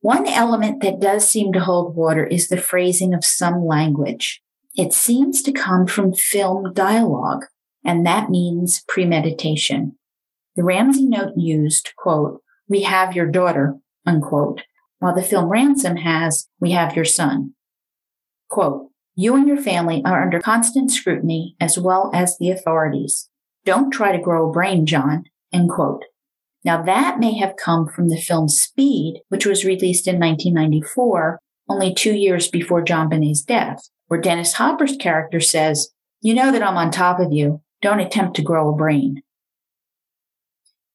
[0.00, 4.42] One element that does seem to hold water is the phrasing of some language.
[4.74, 7.44] It seems to come from film dialogue,
[7.84, 9.96] and that means premeditation.
[10.56, 14.62] The Ramsey note used, quote, we have your daughter, unquote,
[14.98, 17.54] while the film Ransom has, we have your son.
[18.48, 23.28] Quote, You and your family are under constant scrutiny as well as the authorities.
[23.64, 25.24] Don't try to grow a brain, John.
[25.52, 26.04] End quote.
[26.64, 31.94] Now that may have come from the film Speed, which was released in 1994, only
[31.94, 35.90] two years before JonBenét's death, where Dennis Hopper's character says,
[36.20, 37.60] you know that I'm on top of you.
[37.80, 39.22] Don't attempt to grow a brain.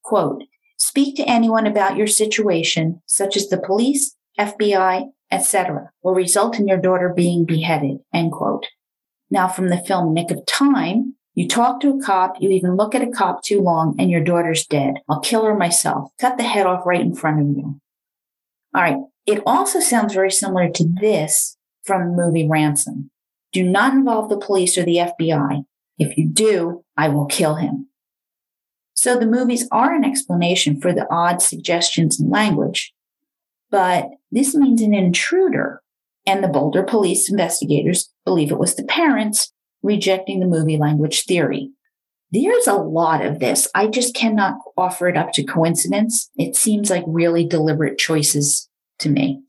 [0.03, 0.43] Quote,
[0.78, 6.68] speak to anyone about your situation, such as the police, FBI, etc., will result in
[6.68, 8.65] your daughter being beheaded, end quote.
[9.30, 12.95] Now from the film Nick of Time, you talk to a cop, you even look
[12.95, 14.95] at a cop too long, and your daughter's dead.
[15.07, 16.09] I'll kill her myself.
[16.19, 17.79] Cut the head off right in front of you.
[18.73, 18.97] All right.
[19.27, 23.11] It also sounds very similar to this from the movie Ransom.
[23.53, 25.63] Do not involve the police or the FBI.
[25.99, 27.88] If you do, I will kill him.
[28.95, 32.95] So the movies are an explanation for the odd suggestions in language,
[33.69, 35.83] but this means an intruder.
[36.25, 39.53] And the Boulder police investigators believe it was the parents
[39.84, 41.71] rejecting the movie language theory.
[42.32, 43.69] There's a lot of this.
[43.73, 46.30] I just cannot offer it up to coincidence.
[46.38, 48.69] It seems like really deliberate choices
[48.99, 49.41] to me.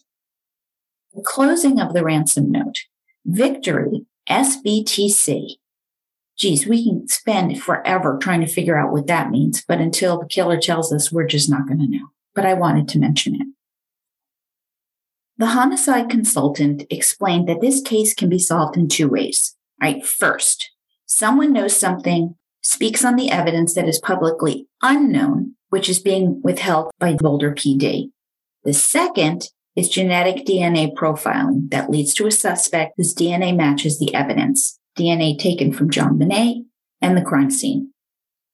[1.15, 2.79] The closing of the ransom note.
[3.27, 5.57] Victory, SBTC.
[6.39, 10.29] Geez, we can spend forever trying to figure out what that means, but until the
[10.29, 12.07] killer tells us, we're just not going to know.
[12.35, 13.49] But I wanted to mention it.
[15.37, 19.57] The homicide consultant explained that this case can be solved in two ways.
[19.81, 20.05] Right.
[20.05, 20.71] First,
[21.07, 26.91] someone knows something, speaks on the evidence that is publicly unknown, which is being withheld
[26.99, 28.11] by Boulder PD.
[28.65, 34.13] The second is genetic DNA profiling that leads to a suspect whose DNA matches the
[34.15, 36.65] evidence, DNA taken from JonBenét
[37.01, 37.93] and the crime scene.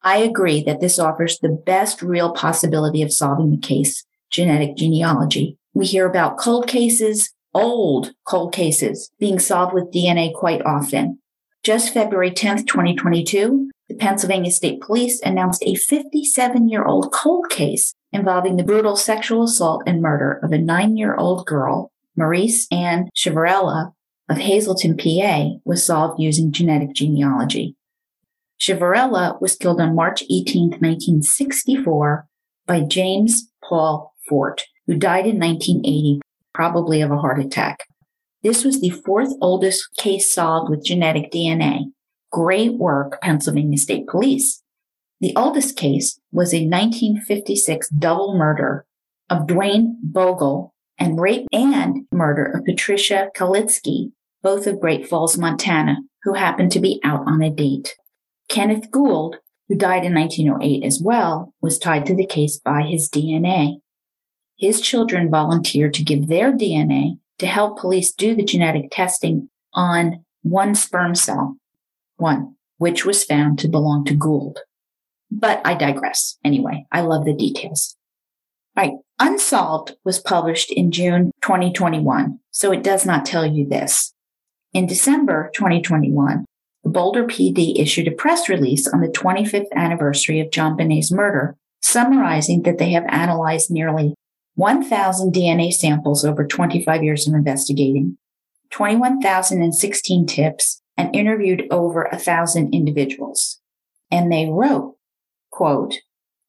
[0.03, 5.57] I agree that this offers the best real possibility of solving the case, genetic genealogy.
[5.73, 11.19] We hear about cold cases, old cold cases being solved with DNA quite often.
[11.63, 17.95] Just February 10th, 2022, the Pennsylvania State Police announced a 57 year old cold case
[18.13, 23.09] involving the brutal sexual assault and murder of a nine year old girl, Marise Ann
[23.17, 23.93] Chiverella
[24.29, 27.77] of Hazleton, PA, was solved using genetic genealogy.
[28.59, 32.27] Chiverella was killed on March 18, 1964
[32.67, 36.21] by James Paul Forte, who died in 1980
[36.55, 37.81] probably of a heart attack.
[38.43, 41.85] This was the fourth oldest case solved with genetic DNA.
[42.31, 44.63] Great work, Pennsylvania State Police.
[45.21, 48.85] The oldest case was a 1956 double murder
[49.31, 55.97] of Duane Bogle and rape and murder of Patricia Kalitzke, both of Great Falls, Montana,
[56.23, 57.97] who happened to be out on a date.
[58.49, 59.37] Kenneth Gould,
[59.69, 63.79] who died in 1908 as well, was tied to the case by his DNA
[64.57, 70.25] his children volunteered to give their DNA to help police do the genetic testing on
[70.43, 71.57] one sperm cell,
[72.17, 74.61] one, which was found to belong to Gould.
[75.31, 76.39] But I digress.
[76.45, 77.97] Anyway, I love the details.
[78.77, 78.95] All right.
[79.21, 84.13] Unsolved was published in June 2021, so it does not tell you this.
[84.73, 86.45] In December 2021,
[86.83, 92.63] the Boulder PD issued a press release on the 25th anniversary of JonBenét's murder, summarizing
[92.63, 94.15] that they have analyzed nearly
[94.57, 98.17] 1,000 DNA samples over 25 years of investigating,
[98.71, 103.61] 21,016 tips, and interviewed over a thousand individuals.
[104.11, 104.97] And they wrote,
[105.51, 105.95] quote,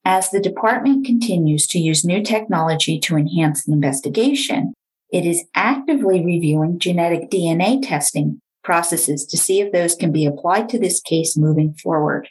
[0.04, 4.72] as the department continues to use new technology to enhance the investigation,
[5.12, 10.68] it is actively reviewing genetic DNA testing processes to see if those can be applied
[10.68, 12.28] to this case moving forward.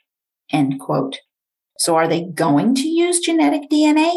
[0.51, 1.17] End quote.
[1.77, 4.13] So are they going to use genetic DNA?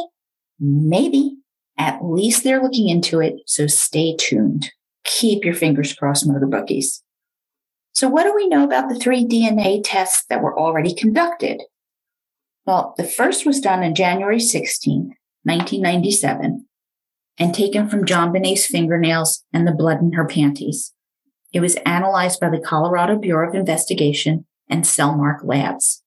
[0.60, 1.37] Maybe.
[1.78, 4.70] At least they're looking into it, so stay tuned.
[5.04, 7.02] Keep your fingers crossed, motor bookies.
[7.92, 11.62] So what do we know about the three DNA tests that were already conducted?
[12.66, 15.14] Well, the first was done on January 16,
[15.44, 16.66] 1997,
[17.38, 20.92] and taken from JonBenét's fingernails and the blood in her panties.
[21.52, 26.02] It was analyzed by the Colorado Bureau of Investigation and Cellmark Labs.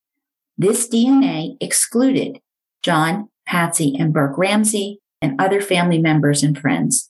[0.57, 2.39] This DNA excluded
[2.83, 7.09] John, Patsy, and Burke Ramsey, and other family members and friends.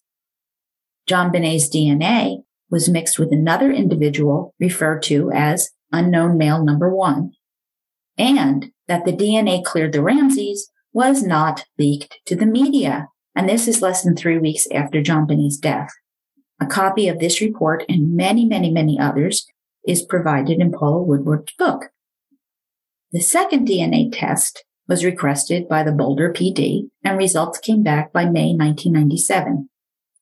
[1.09, 7.31] JonBenét's DNA was mixed with another individual referred to as unknown male number one,
[8.17, 13.07] and that the DNA cleared the Ramseys was not leaked to the media.
[13.35, 15.89] And this is less than three weeks after JonBenét's death.
[16.59, 19.47] A copy of this report and many, many, many others
[19.87, 21.89] is provided in Paula Woodward's book.
[23.11, 28.25] The second DNA test was requested by the Boulder PD and results came back by
[28.25, 29.69] May 1997.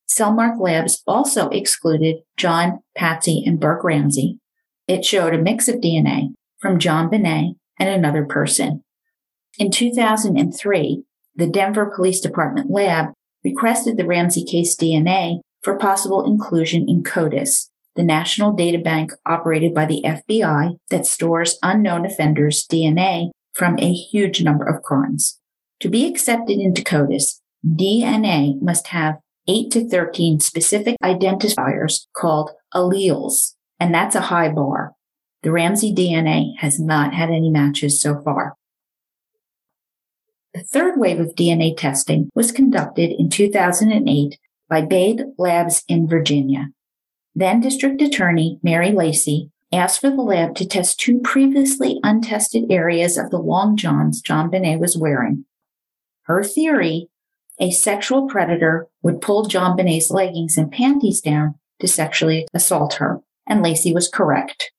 [0.10, 4.40] Cellmark Labs also excluded John, Patsy, and Burke Ramsey.
[4.88, 6.30] It showed a mix of DNA
[6.60, 8.84] from JonBenét and another person.
[9.58, 11.04] In 2003,
[11.36, 13.08] the Denver Police Department lab
[13.44, 19.74] requested the Ramsey case DNA for possible inclusion in CODIS, the national data bank operated
[19.74, 25.40] by the FBI that stores unknown offenders' DNA from a huge number of crimes.
[25.82, 33.56] To be accepted into CODIS, DNA must have 8 to 13 specific identifiers called alleles,
[33.80, 34.94] and that's a high bar.
[35.42, 38.56] The Ramsey DNA has not had any matches so far.
[40.54, 44.38] The third wave of DNA testing was conducted in 2008
[44.68, 46.70] by Bode Labs in Virginia.
[47.36, 53.18] Then District Attorney Mary Lacy asked for the lab to test two previously untested areas
[53.18, 55.46] of the long johns JonBenét was wearing.
[56.24, 57.10] Her theory
[57.60, 63.62] a sexual predator would pull JonBenét's leggings and panties down to sexually assault her, and
[63.62, 64.72] Lacy was correct.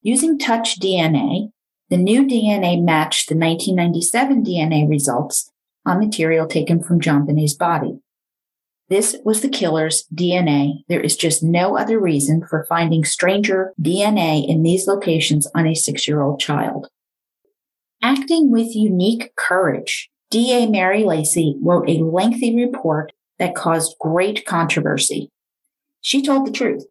[0.00, 1.50] Using touch DNA,
[1.90, 5.50] the new DNA matched the 1997 DNA results
[5.84, 7.98] on material taken from JonBenét's body.
[8.88, 10.84] This was the killer's DNA.
[10.88, 15.74] There is just no other reason for finding stranger DNA in these locations on a
[15.74, 16.88] six year old child.
[18.02, 25.30] Acting with unique courage, DA Mary Lacy wrote a lengthy report that caused great controversy.
[26.02, 26.84] She told the truth.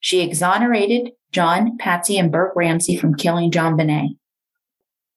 [0.00, 4.16] She exonerated John, Patsy, and Burke Ramsey from killing JonBenét.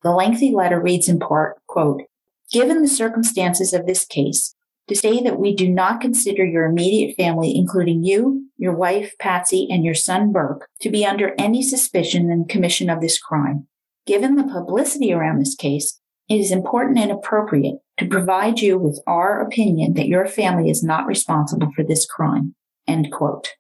[0.04, 2.04] The lengthy letter reads in part, quote,
[2.52, 4.55] Given the circumstances of this case,
[4.88, 9.68] to say that we do not consider your immediate family, including you, your wife, Patsy,
[9.70, 13.68] and your son, Burke, to be under any suspicion in the commission of this crime.
[14.06, 19.02] Given the publicity around this case, it is important and appropriate to provide you with
[19.08, 22.56] our opinion that your family is not responsible for this crime.
[22.88, 23.54] End quote.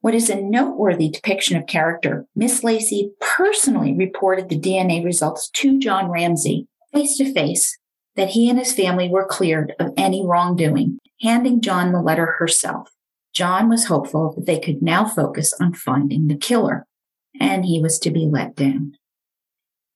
[0.00, 5.80] What is a noteworthy depiction of character, Miss Lacy personally reported the DNA results to
[5.80, 7.76] John Ramsey face to face
[8.16, 12.90] that he and his family were cleared of any wrongdoing, handing John the letter herself.
[13.34, 16.86] John was hopeful that they could now focus on finding the killer,
[17.38, 18.94] and he was to be let down.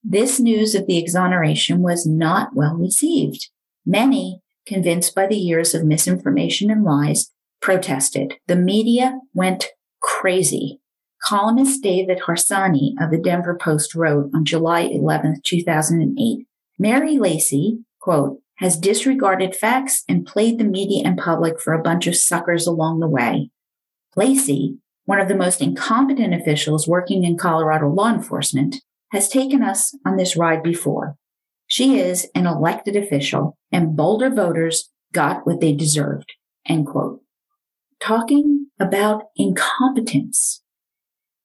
[0.03, 3.49] This news of the exoneration was not well received.
[3.85, 8.35] Many, convinced by the years of misinformation and lies, protested.
[8.47, 9.67] The media went
[10.01, 10.79] crazy.
[11.23, 16.47] Columnist David Harsanyi of the Denver Post wrote on July 11, 2008,
[16.79, 22.05] Mary Lacy, quote, has disregarded facts and played the media and public for a bunch
[22.07, 23.49] of suckers along the way.
[24.15, 28.77] Lacy, one of the most incompetent officials working in Colorado law enforcement,
[29.11, 31.15] has taken us on this ride before.
[31.67, 36.33] She is an elected official and Boulder voters got what they deserved.
[36.67, 37.21] End quote.
[37.99, 40.61] Talking about incompetence,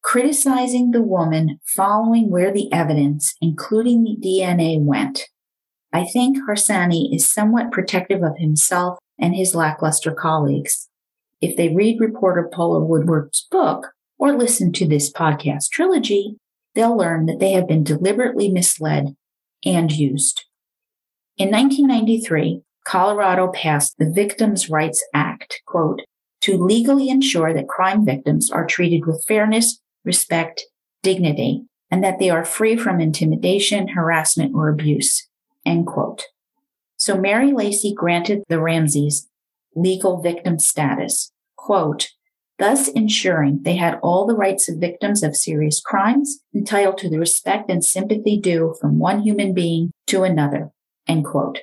[0.03, 5.27] criticizing the woman following where the evidence, including the DNA, went.
[5.93, 10.89] I think Harsanyi is somewhat protective of himself and his lackluster colleagues.
[11.41, 16.37] If they read reporter Paula Woodward's book or listen to this podcast trilogy,
[16.75, 19.15] they'll learn that they have been deliberately misled
[19.65, 20.45] and used.
[21.37, 26.01] In 1993, Colorado passed the Victims' Rights Act, quote,
[26.41, 30.63] to legally ensure that crime victims are treated with fairness, respect,
[31.03, 35.27] dignity, and that they are free from intimidation, harassment, or abuse.
[35.67, 36.23] End quote.
[36.95, 39.27] So Mary Lacy granted the Ramseys
[39.75, 42.07] legal victim status, quote,
[42.57, 47.19] thus ensuring they had all the rights of victims of serious crimes, entitled to the
[47.19, 50.71] respect and sympathy due from one human being to another,
[51.05, 51.59] end quote.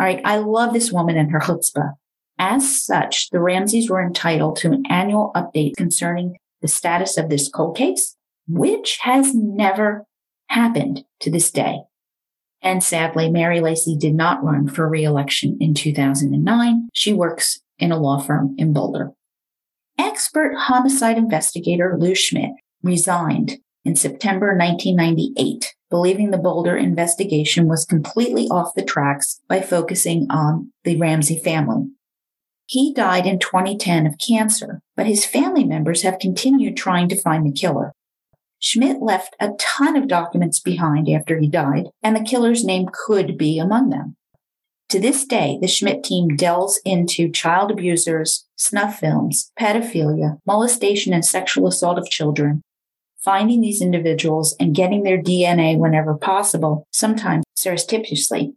[0.00, 0.22] All right.
[0.24, 1.92] I love this woman and her chutzpah.
[2.38, 7.48] As such, the Ramseys were entitled to an annual update concerning the status of this
[7.48, 8.16] cold case,
[8.48, 10.06] which has never
[10.48, 11.82] happened to this day.
[12.62, 16.88] And sadly, Mary Lacy did not run for reelection in 2009.
[16.92, 19.12] She works in a law firm in Boulder.
[19.98, 22.52] Expert homicide investigator Lou Smit
[22.82, 30.26] resigned in September 1998, believing the Boulder investigation was completely off the tracks by focusing
[30.30, 31.88] on the Ramsey family.
[32.66, 37.44] He died in 2010 of cancer, but his family members have continued trying to find
[37.44, 37.92] the killer.
[38.62, 43.36] Smit left a ton of documents behind after he died, and the killer's name could
[43.36, 44.16] be among them.
[44.90, 51.24] To this day, the Smit team delves into child abusers, snuff films, pedophilia, molestation, and
[51.24, 52.62] sexual assault of children,
[53.24, 58.54] finding these individuals and getting their DNA whenever possible, sometimes surreptitiously.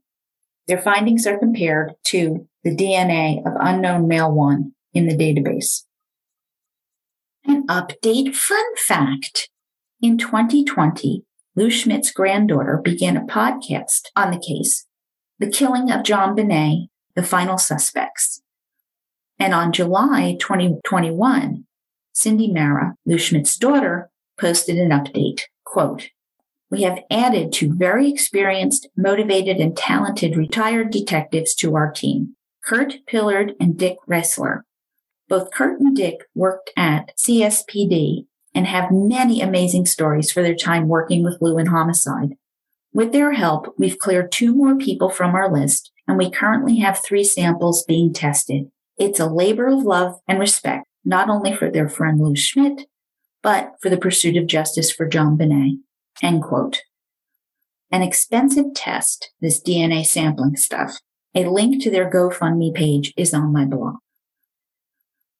[0.67, 5.83] Their findings are compared to the DNA of unknown male one in the database.
[7.45, 9.49] An update fun fact.
[10.01, 11.23] In 2020,
[11.55, 14.85] Lou Smit's granddaughter began a podcast on the case,
[15.39, 18.41] The Killing of JonBenét, The Final Suspects.
[19.39, 21.65] And on July 2021,
[22.11, 25.43] Cindy Mara, Lou Smit's daughter, posted an update.
[25.63, 26.09] Quote,
[26.69, 32.35] we have added two very experienced, motivated, and talented retired detectives to our team,
[32.65, 34.61] Kurt Pillard and Dick Ressler.
[35.29, 38.25] Both Kurt and Dick worked at CSPD
[38.55, 42.37] and have many amazing stories for their time working with Lou in homicide.
[42.93, 47.03] With their help, we've cleared two more people from our list, and we currently have
[47.03, 48.71] three samples being tested.
[48.97, 52.87] It's a labor of love and respect, not only for their friend Lou Smit,
[53.43, 55.79] but for the pursuit of justice for JonBenét.
[56.23, 56.81] End quote.
[57.91, 60.99] An expensive test, this DNA sampling stuff.
[61.35, 63.95] A link to their GoFundMe page is on my blog.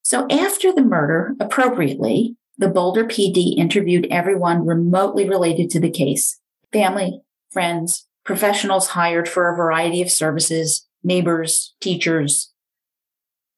[0.03, 6.39] So after the murder, appropriately, the Boulder PD interviewed everyone remotely related to the case
[6.71, 12.51] family, friends, professionals hired for a variety of services, neighbors, teachers.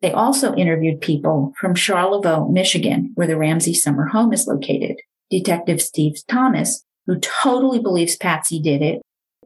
[0.02, 4.98] They also interviewed people from Charlevoix, Michigan, where the Ramsey summer home is located.
[5.30, 9.02] Detective Steve Thomas who totally believes Patsy did it,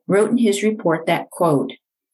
[0.08, 1.72] wrote in his report that quote,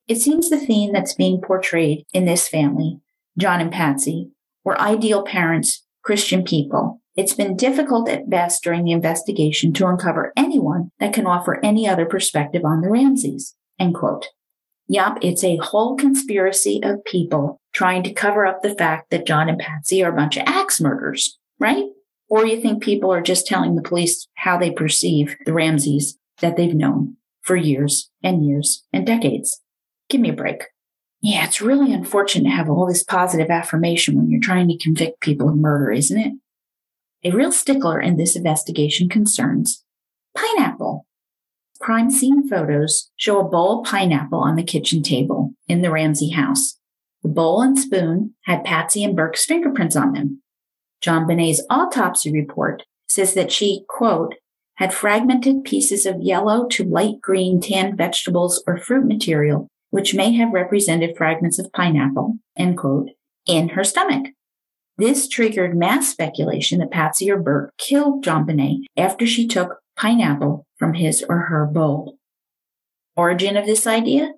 [0.08, 3.00] it seems the theme that's being portrayed in this family,
[3.38, 4.30] John and Patsy,
[4.64, 7.02] were ideal parents, Christian people.
[7.18, 11.88] It's been difficult at best during the investigation to uncover anyone that can offer any
[11.88, 13.56] other perspective on the Ramseys.
[13.80, 14.28] End quote.
[14.88, 19.50] Yup, it's a whole conspiracy of people trying to cover up the fact that John
[19.50, 21.86] and Patsy are a bunch of axe murders, right?
[22.30, 26.56] Or you think people are just telling the police how they perceive the Ramseys that
[26.56, 29.60] they've known for years and years and decades?
[30.08, 30.66] Give me a break.
[31.22, 35.20] Yeah, it's really unfortunate to have all this positive affirmation when you're trying to convict
[35.20, 36.34] people of murder, isn't it?
[37.24, 39.84] A real stickler in this investigation concerns
[40.36, 41.06] pineapple.
[41.80, 46.30] Crime scene photos show a bowl of pineapple on the kitchen table in the Ramsey
[46.30, 46.78] house.
[47.24, 50.42] The bowl and spoon had Patsy and Burke's fingerprints on them.
[51.04, 54.36] JonBenét's autopsy report says that she, quote,
[54.76, 60.34] had fragmented pieces of yellow to light green tanned vegetables or fruit material, which may
[60.34, 63.10] have represented fragments of pineapple, end quote,
[63.48, 64.28] in her stomach.
[64.98, 70.66] This triggered mass speculation that Patsy or Burke killed John JonBenét after she took pineapple
[70.78, 72.18] from his or her bowl.
[73.16, 74.34] Origin of this idea?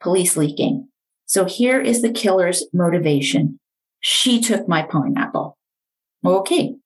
[0.00, 0.88] Police leaking.
[1.26, 3.58] So here is the killer's motivation.
[3.98, 5.56] She took my pineapple.
[6.24, 6.76] Okay.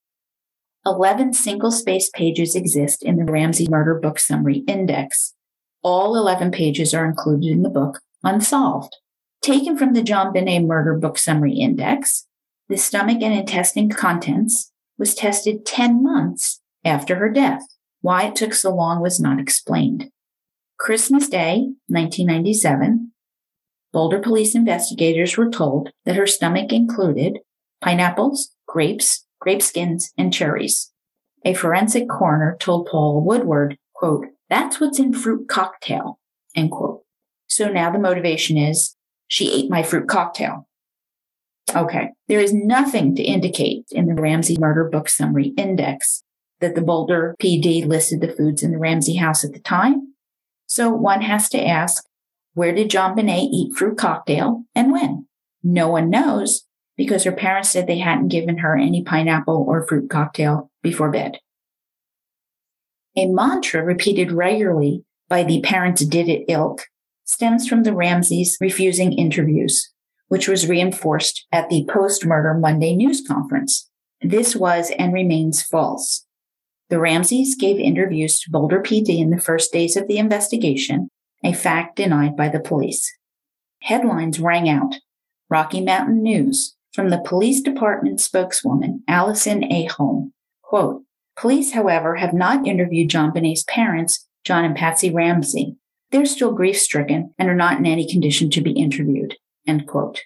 [0.86, 5.34] 11 single space pages exist in the Ramsey Murder Book Summary Index.
[5.82, 8.96] All 11 pages are included in the book Unsolved.
[9.42, 12.26] Taken from the JonBenét Murder Book Summary Index,
[12.70, 17.62] the stomach and intestine contents was tested 10 months after her death.
[18.00, 20.10] Why it took so long was not explained.
[20.78, 23.10] Christmas Day, 1997,
[23.92, 27.40] Boulder police investigators were told that her stomach included
[27.80, 30.92] pineapples, grapes, grape skins, and cherries.
[31.44, 36.20] A forensic coroner told Paul Woodward, quote, that's what's in fruit cocktail,
[36.54, 37.02] end quote.
[37.48, 38.94] So now the motivation is
[39.26, 40.68] she ate my fruit cocktail.
[41.74, 42.10] Okay.
[42.28, 46.22] There is nothing to indicate in the Ramsey Murder Book Summary Index
[46.60, 50.14] that the Boulder PD listed the foods in the Ramsey house at the time.
[50.66, 52.04] So one has to ask,
[52.54, 55.26] where did JonBenét eat fruit cocktail and when?
[55.62, 60.10] No one knows because her parents said they hadn't given her any pineapple or fruit
[60.10, 61.38] cocktail before bed.
[63.16, 66.82] A mantra repeated regularly by the parents did it ilk
[67.24, 69.92] stems from the Ramseys refusing interviews,
[70.30, 73.90] which was reinforced at the post murder Monday news conference.
[74.22, 76.24] This was and remains false.
[76.88, 81.08] The Ramseys gave interviews to Boulder PD in the first days of the investigation,
[81.44, 83.10] a fact denied by the police.
[83.82, 84.94] Headlines rang out.
[85.48, 89.86] Rocky Mountain News, from the police department spokeswoman, Allison A.
[89.86, 90.32] Holm.
[90.62, 91.02] Quote,
[91.36, 95.74] Police, however, have not interviewed JonBenét's parents, John and Patsy Ramsey.
[96.12, 99.36] They're still grief stricken and are not in any condition to be interviewed.
[99.70, 100.20] End quote.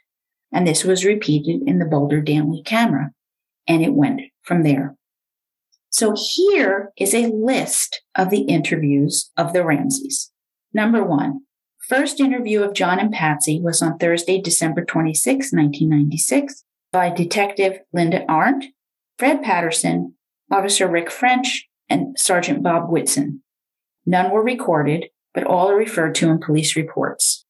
[0.53, 3.11] And this was repeated in the Boulder Daily camera.
[3.69, 4.97] And it went from there.
[5.91, 10.33] So here is a list of the interviews of the Ramseys.
[10.73, 11.41] Number one,
[11.89, 18.25] First interview of John and Patsy was on Thursday, December 26, 1996, by Detective Linda
[18.27, 18.65] Arndt,
[19.19, 20.15] Fred Patterson,
[20.51, 23.43] Officer Rick French, and Sergeant Bob Whitson.
[24.07, 27.45] None were recorded, but all are referred to in police reports.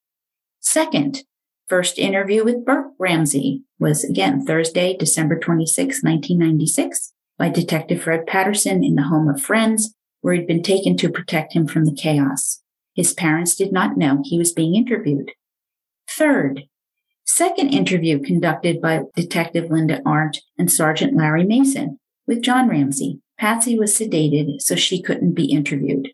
[0.58, 1.22] Second,
[1.68, 8.84] First interview with Burke Ramsey was again Thursday, December 26, 1996, by Detective Fred Patterson
[8.84, 12.62] in the home of friends, where he'd been taken to protect him from the chaos.
[12.94, 15.32] His parents did not know he was being interviewed.
[16.08, 16.64] Third,
[17.24, 23.20] second interview conducted by Detective Linda Arndt and Sergeant Larry Mason with John Ramsey.
[23.38, 26.10] Patsy was sedated, so she couldn't be interviewed.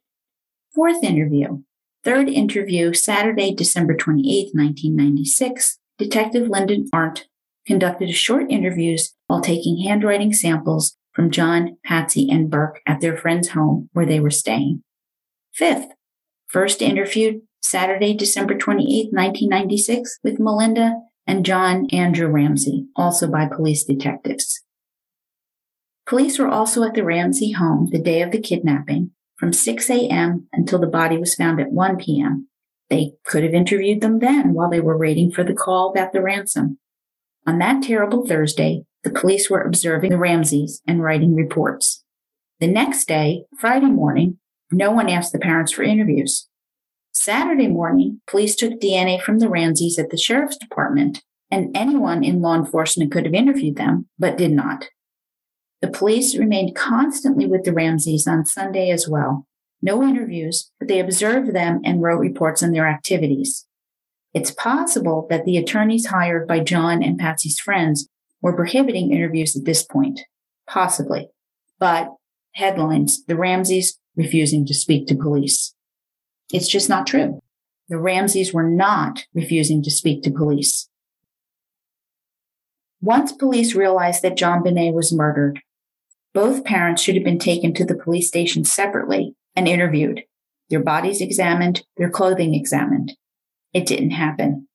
[0.74, 1.62] Fourth interview,
[2.02, 7.26] Third interview, Saturday, December 28, 1996, Detective Linda Arndt
[7.66, 13.50] conducted short interviews while taking handwriting samples from John, Patsy, and Burke at their friend's
[13.50, 14.82] home where they were staying.
[15.52, 15.88] Fifth,
[16.46, 20.94] first interview, Saturday, December 28, 1996, with Melinda
[21.26, 24.64] and John Andrew Ramsey, also by police detectives.
[26.06, 30.46] Police were also at the Ramsey home the day of the kidnapping from 6 a.m.
[30.52, 32.46] until the body was found at 1 p.m.
[32.90, 36.20] They could have interviewed them then while they were waiting for the call about the
[36.20, 36.78] ransom.
[37.46, 42.04] On that terrible Thursday, the police were observing the Ramseys and writing reports.
[42.58, 44.38] The next day, Friday morning,
[44.70, 46.46] no one asked the parents for interviews.
[47.10, 52.42] Saturday morning, police took DNA from the Ramseys at the sheriff's department, and anyone in
[52.42, 54.88] law enforcement could have interviewed them, but did not.
[55.80, 59.46] The police remained constantly with the Ramseys on Sunday as well.
[59.82, 63.66] No interviews, but they observed them and wrote reports on their activities.
[64.34, 68.08] It's possible that the attorneys hired by John and Patsy's friends
[68.42, 70.20] were prohibiting interviews at this point.
[70.68, 71.28] Possibly.
[71.78, 72.10] But
[72.54, 75.74] headlines, the Ramseys refusing to speak to police.
[76.52, 77.40] It's just not true.
[77.88, 80.88] The Ramseys were not refusing to speak to police.
[83.00, 85.60] Once police realized that JonBenét was murdered,
[86.32, 90.22] both parents should have been taken to the police station separately and interviewed,
[90.68, 93.12] their bodies examined, their clothing examined.
[93.72, 94.68] It didn't happen.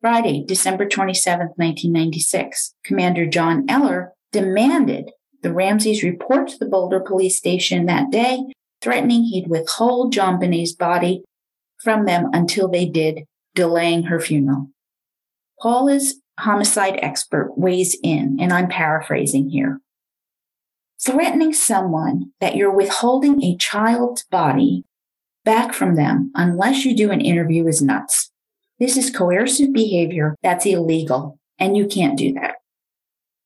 [0.00, 5.10] Friday, December 27, 1996, Commander John Eller demanded
[5.42, 8.38] the Ramseys report to the Boulder police station that day,
[8.80, 11.22] threatening he'd withhold John JonBenét's body
[11.82, 13.24] from them until they did,
[13.54, 14.70] delaying her funeral.
[15.60, 19.80] Paula's homicide expert weighs in, and I'm paraphrasing here.
[21.04, 24.84] Threatening someone that you're withholding a child's body
[25.44, 28.30] back from them unless you do an interview is nuts.
[28.80, 32.56] This is coercive behavior that's illegal, and you can't do that.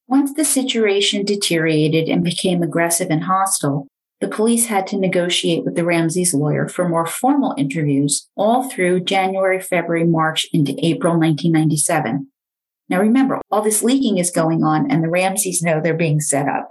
[0.08, 3.86] Once the situation deteriorated and became aggressive and hostile,
[4.20, 9.00] the police had to negotiate with the Ramsey's lawyer for more formal interviews all through
[9.00, 12.28] January, February, March into April 1997.
[12.88, 16.48] Now remember, all this leaking is going on and the Ramseys know they're being set
[16.48, 16.68] up.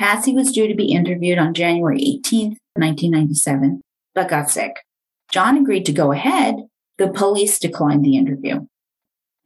[0.00, 3.82] Patsy was due to be interviewed on January 18, 1997,
[4.14, 4.76] but got sick.
[5.30, 6.54] John agreed to go ahead.
[6.96, 8.60] The police declined the interview.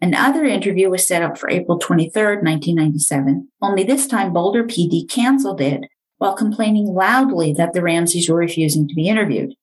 [0.01, 5.61] Another interview was set up for April 23, 1997, only this time Boulder PD canceled
[5.61, 5.89] it
[6.19, 9.55] while complaining loudly that the Ramseys were refusing to be interviewed.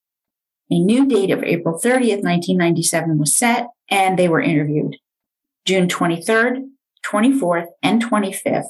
[0.70, 4.98] A new date of April 30th, 1997 was set and they were interviewed.
[5.64, 6.68] June 23rd,
[7.06, 8.66] 24th, and 25th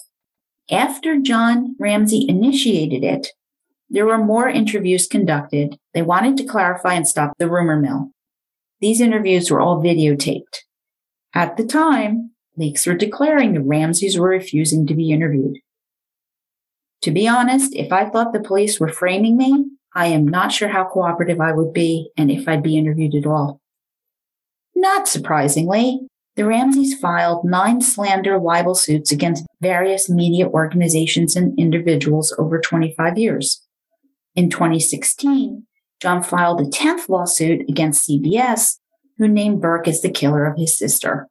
[0.71, 3.27] after John Ramsey initiated it,
[3.89, 5.77] there were more interviews conducted.
[5.93, 8.11] They wanted to clarify and stop the rumor mill.
[8.79, 10.59] These interviews were all videotaped.
[11.33, 15.57] At the time, leaks were declaring the Ramseys were refusing to be interviewed.
[17.01, 20.69] To be honest, if I thought the police were framing me, I am not sure
[20.69, 23.59] how cooperative I would be and if I'd be interviewed at all.
[24.75, 32.33] Not surprisingly, the Ramseys filed nine slander libel suits against various media organizations and individuals
[32.37, 33.65] over 25 years.
[34.35, 35.67] In 2016,
[36.01, 38.77] John filed a 10th lawsuit against CBS,
[39.17, 41.27] who named Burke as the killer of his sister.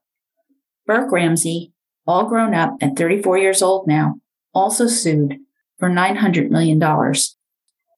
[0.86, 1.72] Burke Ramsey,
[2.06, 4.16] all grown up at 34 years old now,
[4.54, 5.38] also sued
[5.78, 6.80] for $900 million.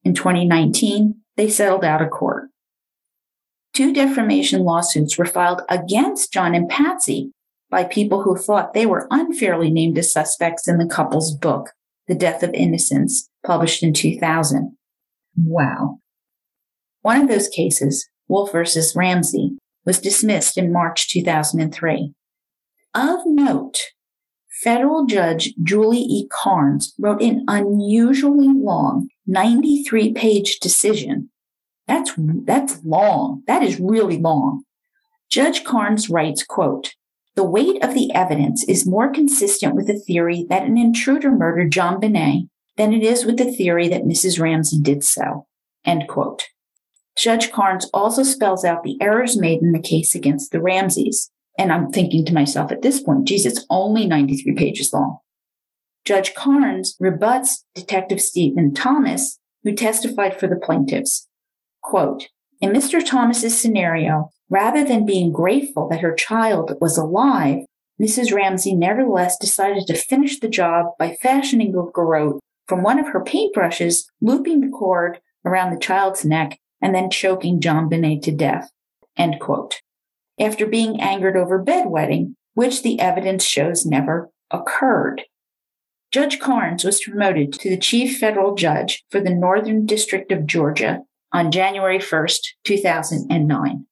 [0.05, 2.51] In 2019, they settled out of court.
[3.75, 7.33] Two defamation lawsuits were filed against John and Patsy
[7.70, 11.70] by people who thought they were unfairly named as suspects in the couple's book,
[12.07, 14.77] The Death of Innocence, published in 2000.
[15.37, 16.01] Wow.
[17.01, 19.57] One of those cases, Wolf versus Ramsey,
[19.87, 22.12] was dismissed in March 2003.
[22.95, 23.79] Of note,
[24.62, 26.29] federal judge Julie E.
[26.31, 31.31] Carnes wrote an unusually long 93 page decision
[31.87, 32.12] that's,
[32.45, 33.43] that's long.
[33.47, 34.64] That is really long.
[35.28, 36.95] Judge Carnes writes, quote,
[37.35, 41.72] the weight of the evidence is more consistent with the theory that an intruder murdered
[41.72, 44.39] JonBenét than it is with the theory that Mrs.
[44.39, 45.47] Ramsey did so.
[45.85, 46.45] End quote.
[47.16, 51.30] Judge Carnes also spells out the errors made in the case against the Ramseys.
[51.59, 55.18] And I'm thinking to myself at this point, geez, it's only 93 pages long.
[56.05, 61.28] Judge Carnes rebuts Detective Stephen Thomas, who testified for the plaintiffs.
[61.83, 62.28] Quote,
[62.61, 63.05] in Mr.
[63.05, 67.64] Thomas's scenario, rather than being grateful that her child was alive,
[68.01, 68.33] Mrs.
[68.33, 73.22] Ramsey nevertheless decided to finish the job by fashioning a garrote from one of her
[73.22, 78.70] paintbrushes, looping the cord around the child's neck, and then choking JonBenét to death.
[79.16, 79.80] End quote.
[80.39, 85.22] After being angered over bedwetting, which the evidence shows never occurred.
[86.11, 91.01] Judge Carnes was promoted to the chief federal judge for the Northern District of Georgia
[91.33, 93.87] on January 1st, 2009.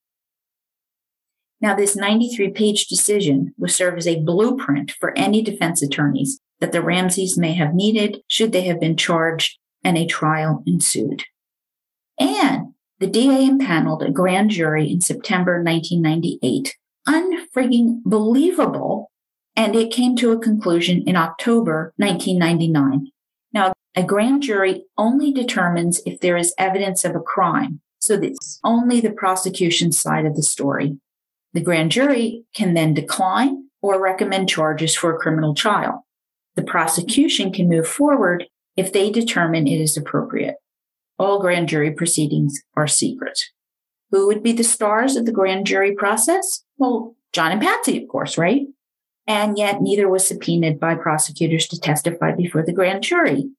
[1.60, 6.72] Now, this 93 page decision will serve as a blueprint for any defense attorneys that
[6.72, 11.24] the Ramseys may have needed should they have been charged and a trial ensued.
[12.18, 16.76] And the DA impaneled a grand jury in September 1998.
[17.08, 19.10] Unfrigging believable.
[19.56, 23.10] And it came to a conclusion in October 1999.
[23.96, 27.80] A grand jury only determines if there is evidence of a crime.
[27.98, 30.98] So it's only the prosecution side of the story.
[31.52, 36.06] The grand jury can then decline or recommend charges for a criminal trial.
[36.54, 40.56] The prosecution can move forward if they determine it is appropriate.
[41.18, 43.38] All grand jury proceedings are secret.
[44.10, 46.64] Who would be the stars of the grand jury process?
[46.78, 48.62] Well, John and Patsy, of course, right?
[49.26, 53.50] And yet neither was subpoenaed by prosecutors to testify before the grand jury,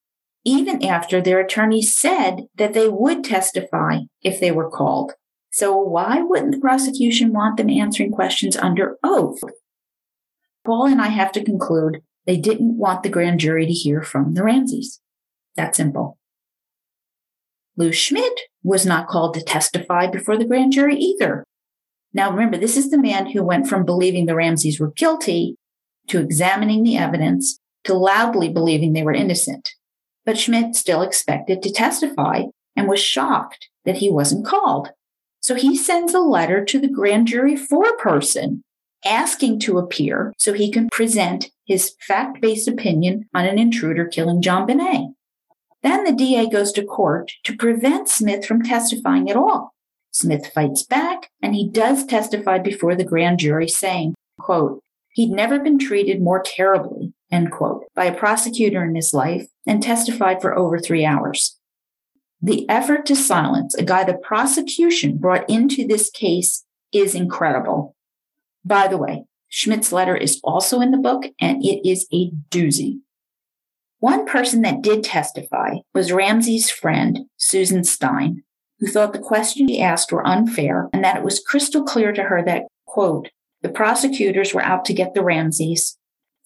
[0.44, 5.14] even after their attorneys said that they would testify if they were called.
[5.52, 9.40] So why wouldn't the prosecution want them answering questions under oath?
[10.66, 14.34] Paul and I have to conclude they didn't want the grand jury to hear from
[14.34, 15.00] the Ramseys.
[15.56, 16.18] That simple.
[17.76, 21.44] Lou Smit was not called to testify before the grand jury either.
[22.14, 25.56] Now remember, this is the man who went from believing the Ramseys were guilty
[26.08, 29.70] to examining the evidence to loudly believing they were innocent.
[30.26, 32.44] But Smit still expected to testify
[32.76, 34.90] and was shocked that he wasn't called.
[35.40, 38.62] So he sends a letter to the grand jury foreperson
[39.04, 44.42] asking to appear so he can present his fact based opinion on an intruder killing
[44.42, 45.14] JonBenét.
[45.84, 49.74] Then the DA goes to court to prevent Smit from testifying at all.
[50.12, 54.82] Smit fights back and he does testify before the grand jury saying, quote,
[55.14, 59.82] he'd never been treated more terribly, end quote, by a prosecutor in his life and
[59.82, 61.58] testified for over three hours.
[62.42, 67.96] The effort to silence a guy the prosecution brought into this case is incredible.
[68.66, 73.00] By the way, Smit's letter is also in the book and it is a doozy.
[74.00, 78.44] One person that did testify was Ramsey's friend, Susan Stine,
[78.80, 82.24] who thought the questions he asked were unfair and that it was crystal clear to
[82.24, 83.30] her that, quote,
[83.62, 85.98] the prosecutors were out to get the Ramseys.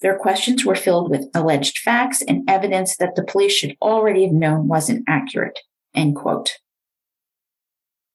[0.01, 4.33] Their questions were filled with alleged facts and evidence that the police should already have
[4.33, 5.59] known wasn't accurate,
[5.93, 6.57] end quote.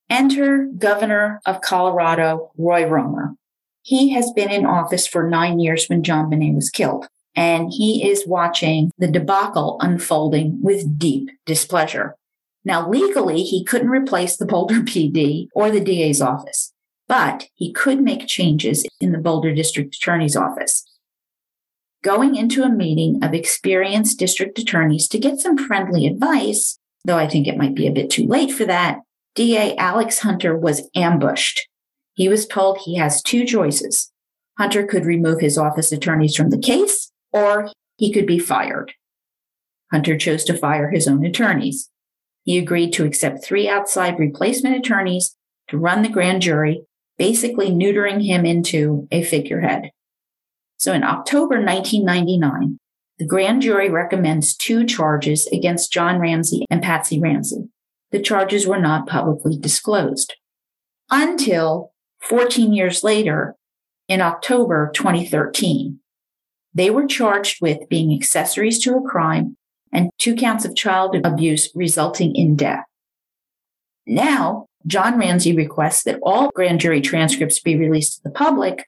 [0.09, 3.35] Enter Governor of Colorado, Roy Romer.
[3.83, 8.26] He has been in office for nine years when JonBenét was killed, and he is
[8.26, 12.16] watching the debacle unfolding with deep displeasure.
[12.64, 16.72] Now, legally, he couldn't replace the Boulder PD or the DA's office,
[17.09, 20.85] but he could make changes in the Boulder District Attorney's office.
[22.03, 27.28] Going into a meeting of experienced district attorneys to get some friendly advice, though I
[27.28, 29.01] think it might be a bit too late for that,
[29.34, 31.68] DA Alex Hunter was ambushed
[32.20, 34.12] he was told he has two choices.
[34.59, 38.92] Hunter could remove his office attorneys from the case, or he could be fired.
[39.90, 41.88] Hunter chose to fire his own attorneys.
[42.44, 45.34] He agreed to accept three outside replacement attorneys
[45.68, 46.82] to run the grand jury,
[47.16, 49.90] basically neutering him into a figurehead.
[50.81, 52.78] So in October 1999,
[53.18, 57.68] the grand jury recommends two charges against John Ramsey and Patsy Ramsey.
[58.12, 60.35] The charges were not publicly disclosed
[61.11, 63.57] until 14 years later,
[64.09, 66.01] in October 2013,
[66.72, 69.59] they were charged with being accessories to a crime
[69.93, 72.85] and two counts of child abuse resulting in death.
[74.07, 78.87] Now, John Ramsey requests that all grand jury transcripts be released to the public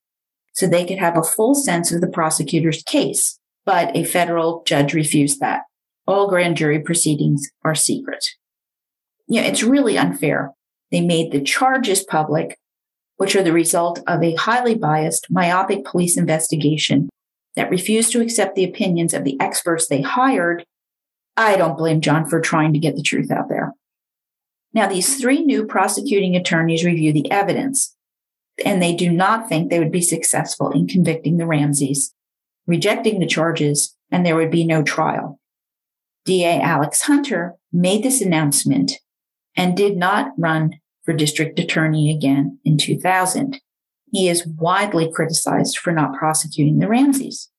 [0.52, 4.94] so they could have a full sense of the prosecutor's case, but a federal judge
[4.94, 5.62] refused that.
[6.06, 8.24] All grand jury proceedings are secret.
[9.28, 10.50] Yeah, it's really unfair.
[10.90, 12.58] They made the charges public,
[13.16, 17.08] which are the result of a highly biased, myopic police investigation
[17.56, 20.64] that refused to accept the opinions of the experts they hired,
[21.36, 23.72] I don't blame John for trying to get the truth out there.
[24.74, 27.94] Now, these three new prosecuting attorneys review the evidence.
[28.64, 32.14] And they do not think they would be successful in convicting the Ramseys,
[32.66, 35.40] rejecting the charges, and there would be no trial.
[36.24, 38.92] DA Alex Hunter made this announcement
[39.56, 40.74] and did not run
[41.04, 43.60] for district attorney again in 2000.
[44.12, 47.50] He is widely criticized for not prosecuting the Ramseys.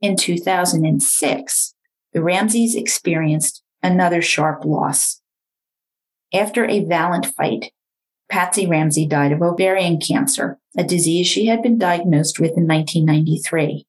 [0.00, 1.74] In 2006,
[2.12, 5.20] the Ramseys experienced another sharp loss.
[6.32, 7.72] After a valiant fight,
[8.30, 13.86] Patsy Ramsey died of ovarian cancer, a disease she had been diagnosed with in 1993.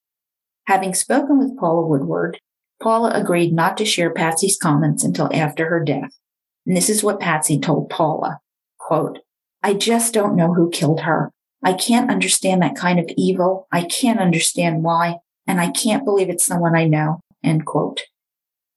[0.65, 2.39] Having spoken with Paula Woodward,
[2.81, 6.17] Paula agreed not to share Patsy's comments until after her death.
[6.65, 8.39] And this is what Patsy told Paula.
[8.79, 9.19] Quote,
[9.61, 11.31] I just don't know who killed her.
[11.63, 13.67] I can't understand that kind of evil.
[13.71, 15.17] I can't understand why.
[15.45, 17.21] And I can't believe it's someone I know.
[17.43, 18.01] End quote.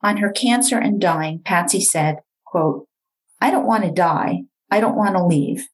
[0.03, 2.87] On her cancer and dying, Patsy said, quote,
[3.41, 4.43] I don't want to die.
[4.71, 5.69] I don't want to leave.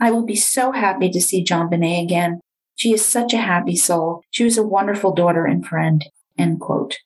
[0.00, 2.40] I will be so happy to see JonBenét again.
[2.74, 4.22] She is such a happy soul.
[4.30, 6.04] She was a wonderful daughter and friend.
[6.38, 6.98] End quote.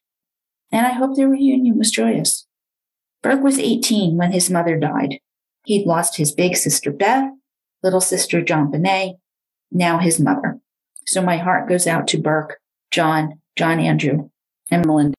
[0.72, 2.46] And I hope their reunion was joyous.
[3.22, 5.18] Burke was 18 when his mother died.
[5.64, 7.30] He'd lost his big sister Beth,
[7.82, 9.14] little sister JonBenét,
[9.70, 10.58] now his mother.
[11.06, 12.58] So my heart goes out to Burke,
[12.90, 14.30] John, John Andrew,
[14.70, 15.14] and Melinda.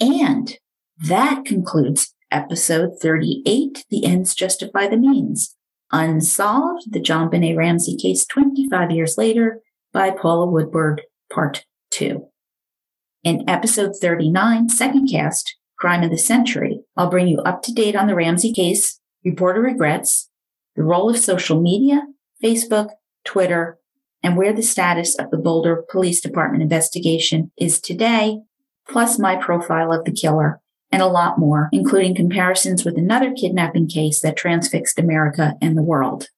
[0.00, 0.56] And
[0.98, 5.54] that concludes episode 38, The Ends Justify the Means.
[5.92, 9.60] Unsolved, the JonBenét Ramsey case 25 years later
[9.92, 12.26] by Paula Woodward, part two.
[13.22, 17.94] In episode 39, second cast, Crime of the Century, I'll bring you up to date
[17.94, 20.28] on the Ramsey case, reporter regrets,
[20.74, 22.02] the role of social media,
[22.42, 22.88] Facebook,
[23.24, 23.78] Twitter,
[24.24, 28.40] and where the status of the Boulder Police Department investigation is today,
[28.88, 30.60] plus my profile of the killer
[30.94, 35.82] and a lot more, including comparisons with another kidnapping case that transfixed America and the
[35.82, 36.28] world.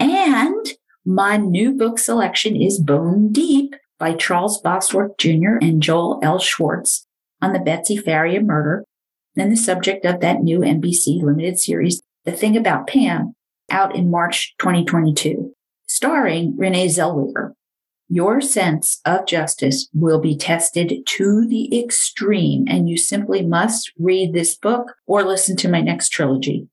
[0.00, 0.66] And
[1.04, 5.58] my new book selection is Bone Deep by Charles Bosworth Jr.
[5.62, 6.40] and Joel L.
[6.40, 7.06] Schwartz
[7.40, 8.84] on the Betsy Faria murder
[9.36, 13.34] and the subject of that new NBC limited series, The Thing About Pam,
[13.70, 15.52] out in March 2022,
[15.86, 17.52] starring Renee Zellweger,
[18.08, 24.32] your sense of justice will be tested to the extreme, and you simply must read
[24.32, 26.68] this book or listen to my next trilogy.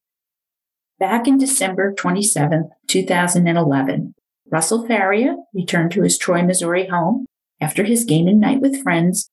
[0.97, 4.15] Back in December 27, 2011,
[4.49, 7.25] Russell Faria returned to his Troy, Missouri home
[7.59, 9.29] after his gaming night with friends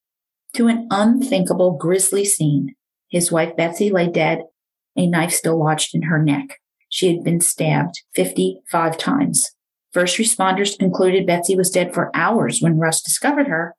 [0.54, 2.74] to an unthinkable grisly scene.
[3.08, 4.42] His wife Betsy lay dead,
[4.96, 6.58] a knife still lodged in her neck.
[6.88, 9.52] She had been stabbed 55 times.
[9.92, 13.74] First responders concluded Betsy was dead for hours when Russ discovered her.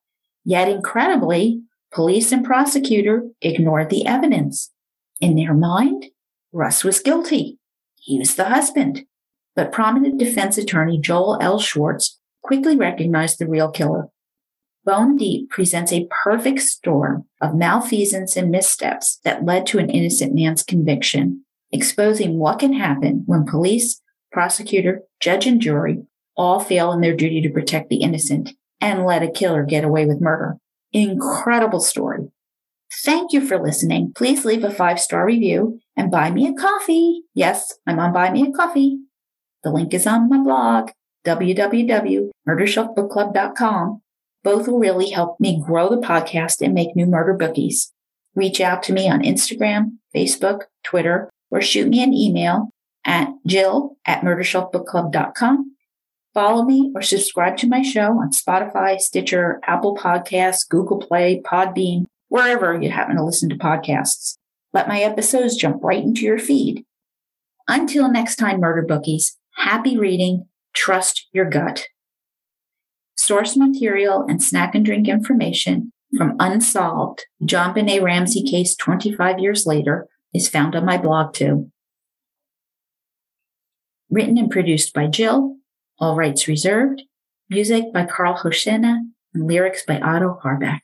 [0.46, 1.62] Yet incredibly,
[1.92, 4.72] police and prosecutor ignored the evidence.
[5.20, 6.08] In their mind,
[6.52, 7.58] Russ was guilty.
[7.96, 9.06] He was the husband.
[9.56, 11.60] But prominent defense attorney Joel L.
[11.60, 14.10] Schwartz quickly recognized the real killer.
[14.86, 20.36] Bone Deep presents a perfect storm of malfeasance and missteps that led to an innocent
[20.36, 24.02] man's conviction, exposing what can happen when police
[24.34, 26.04] prosecutor, judge, and jury
[26.36, 30.06] all fail in their duty to protect the innocent and let a killer get away
[30.06, 30.58] with murder.
[30.92, 32.32] Incredible story.
[33.04, 34.14] Thank you for listening.
[34.16, 37.24] Please leave a five star review and buy me a coffee.
[37.34, 39.00] Yes, I'm on Buy Me a Coffee.
[39.64, 40.92] The link is on my blog,
[41.26, 44.02] www.murdershelfbookclub.com.
[44.44, 47.94] Both will really help me grow the podcast and make new murder bookies.
[48.36, 52.73] Reach out to me on Instagram, Facebook, Twitter, or shoot me an email
[53.06, 55.76] at jill at murdershelfbookclub.com.
[56.34, 62.06] Follow me or subscribe to my show on Spotify, Stitcher, Apple Podcasts, Google Play, Podbean,
[62.30, 64.38] wherever you happen to listen to podcasts.
[64.74, 66.86] Let my episodes jump right into your feed.
[67.68, 71.86] Until next time, murder bookies, happy reading, trust your gut.
[73.16, 80.08] Source material and snack and drink information from Unsolved, JonBenét Ramsey case 25 years later,
[80.34, 81.72] is found on my blog too.
[84.14, 85.58] Written and produced by Jill,
[85.98, 87.02] all rights reserved.
[87.50, 89.00] Music by Karl Hoschna
[89.34, 90.82] and lyrics by Otto Harbach.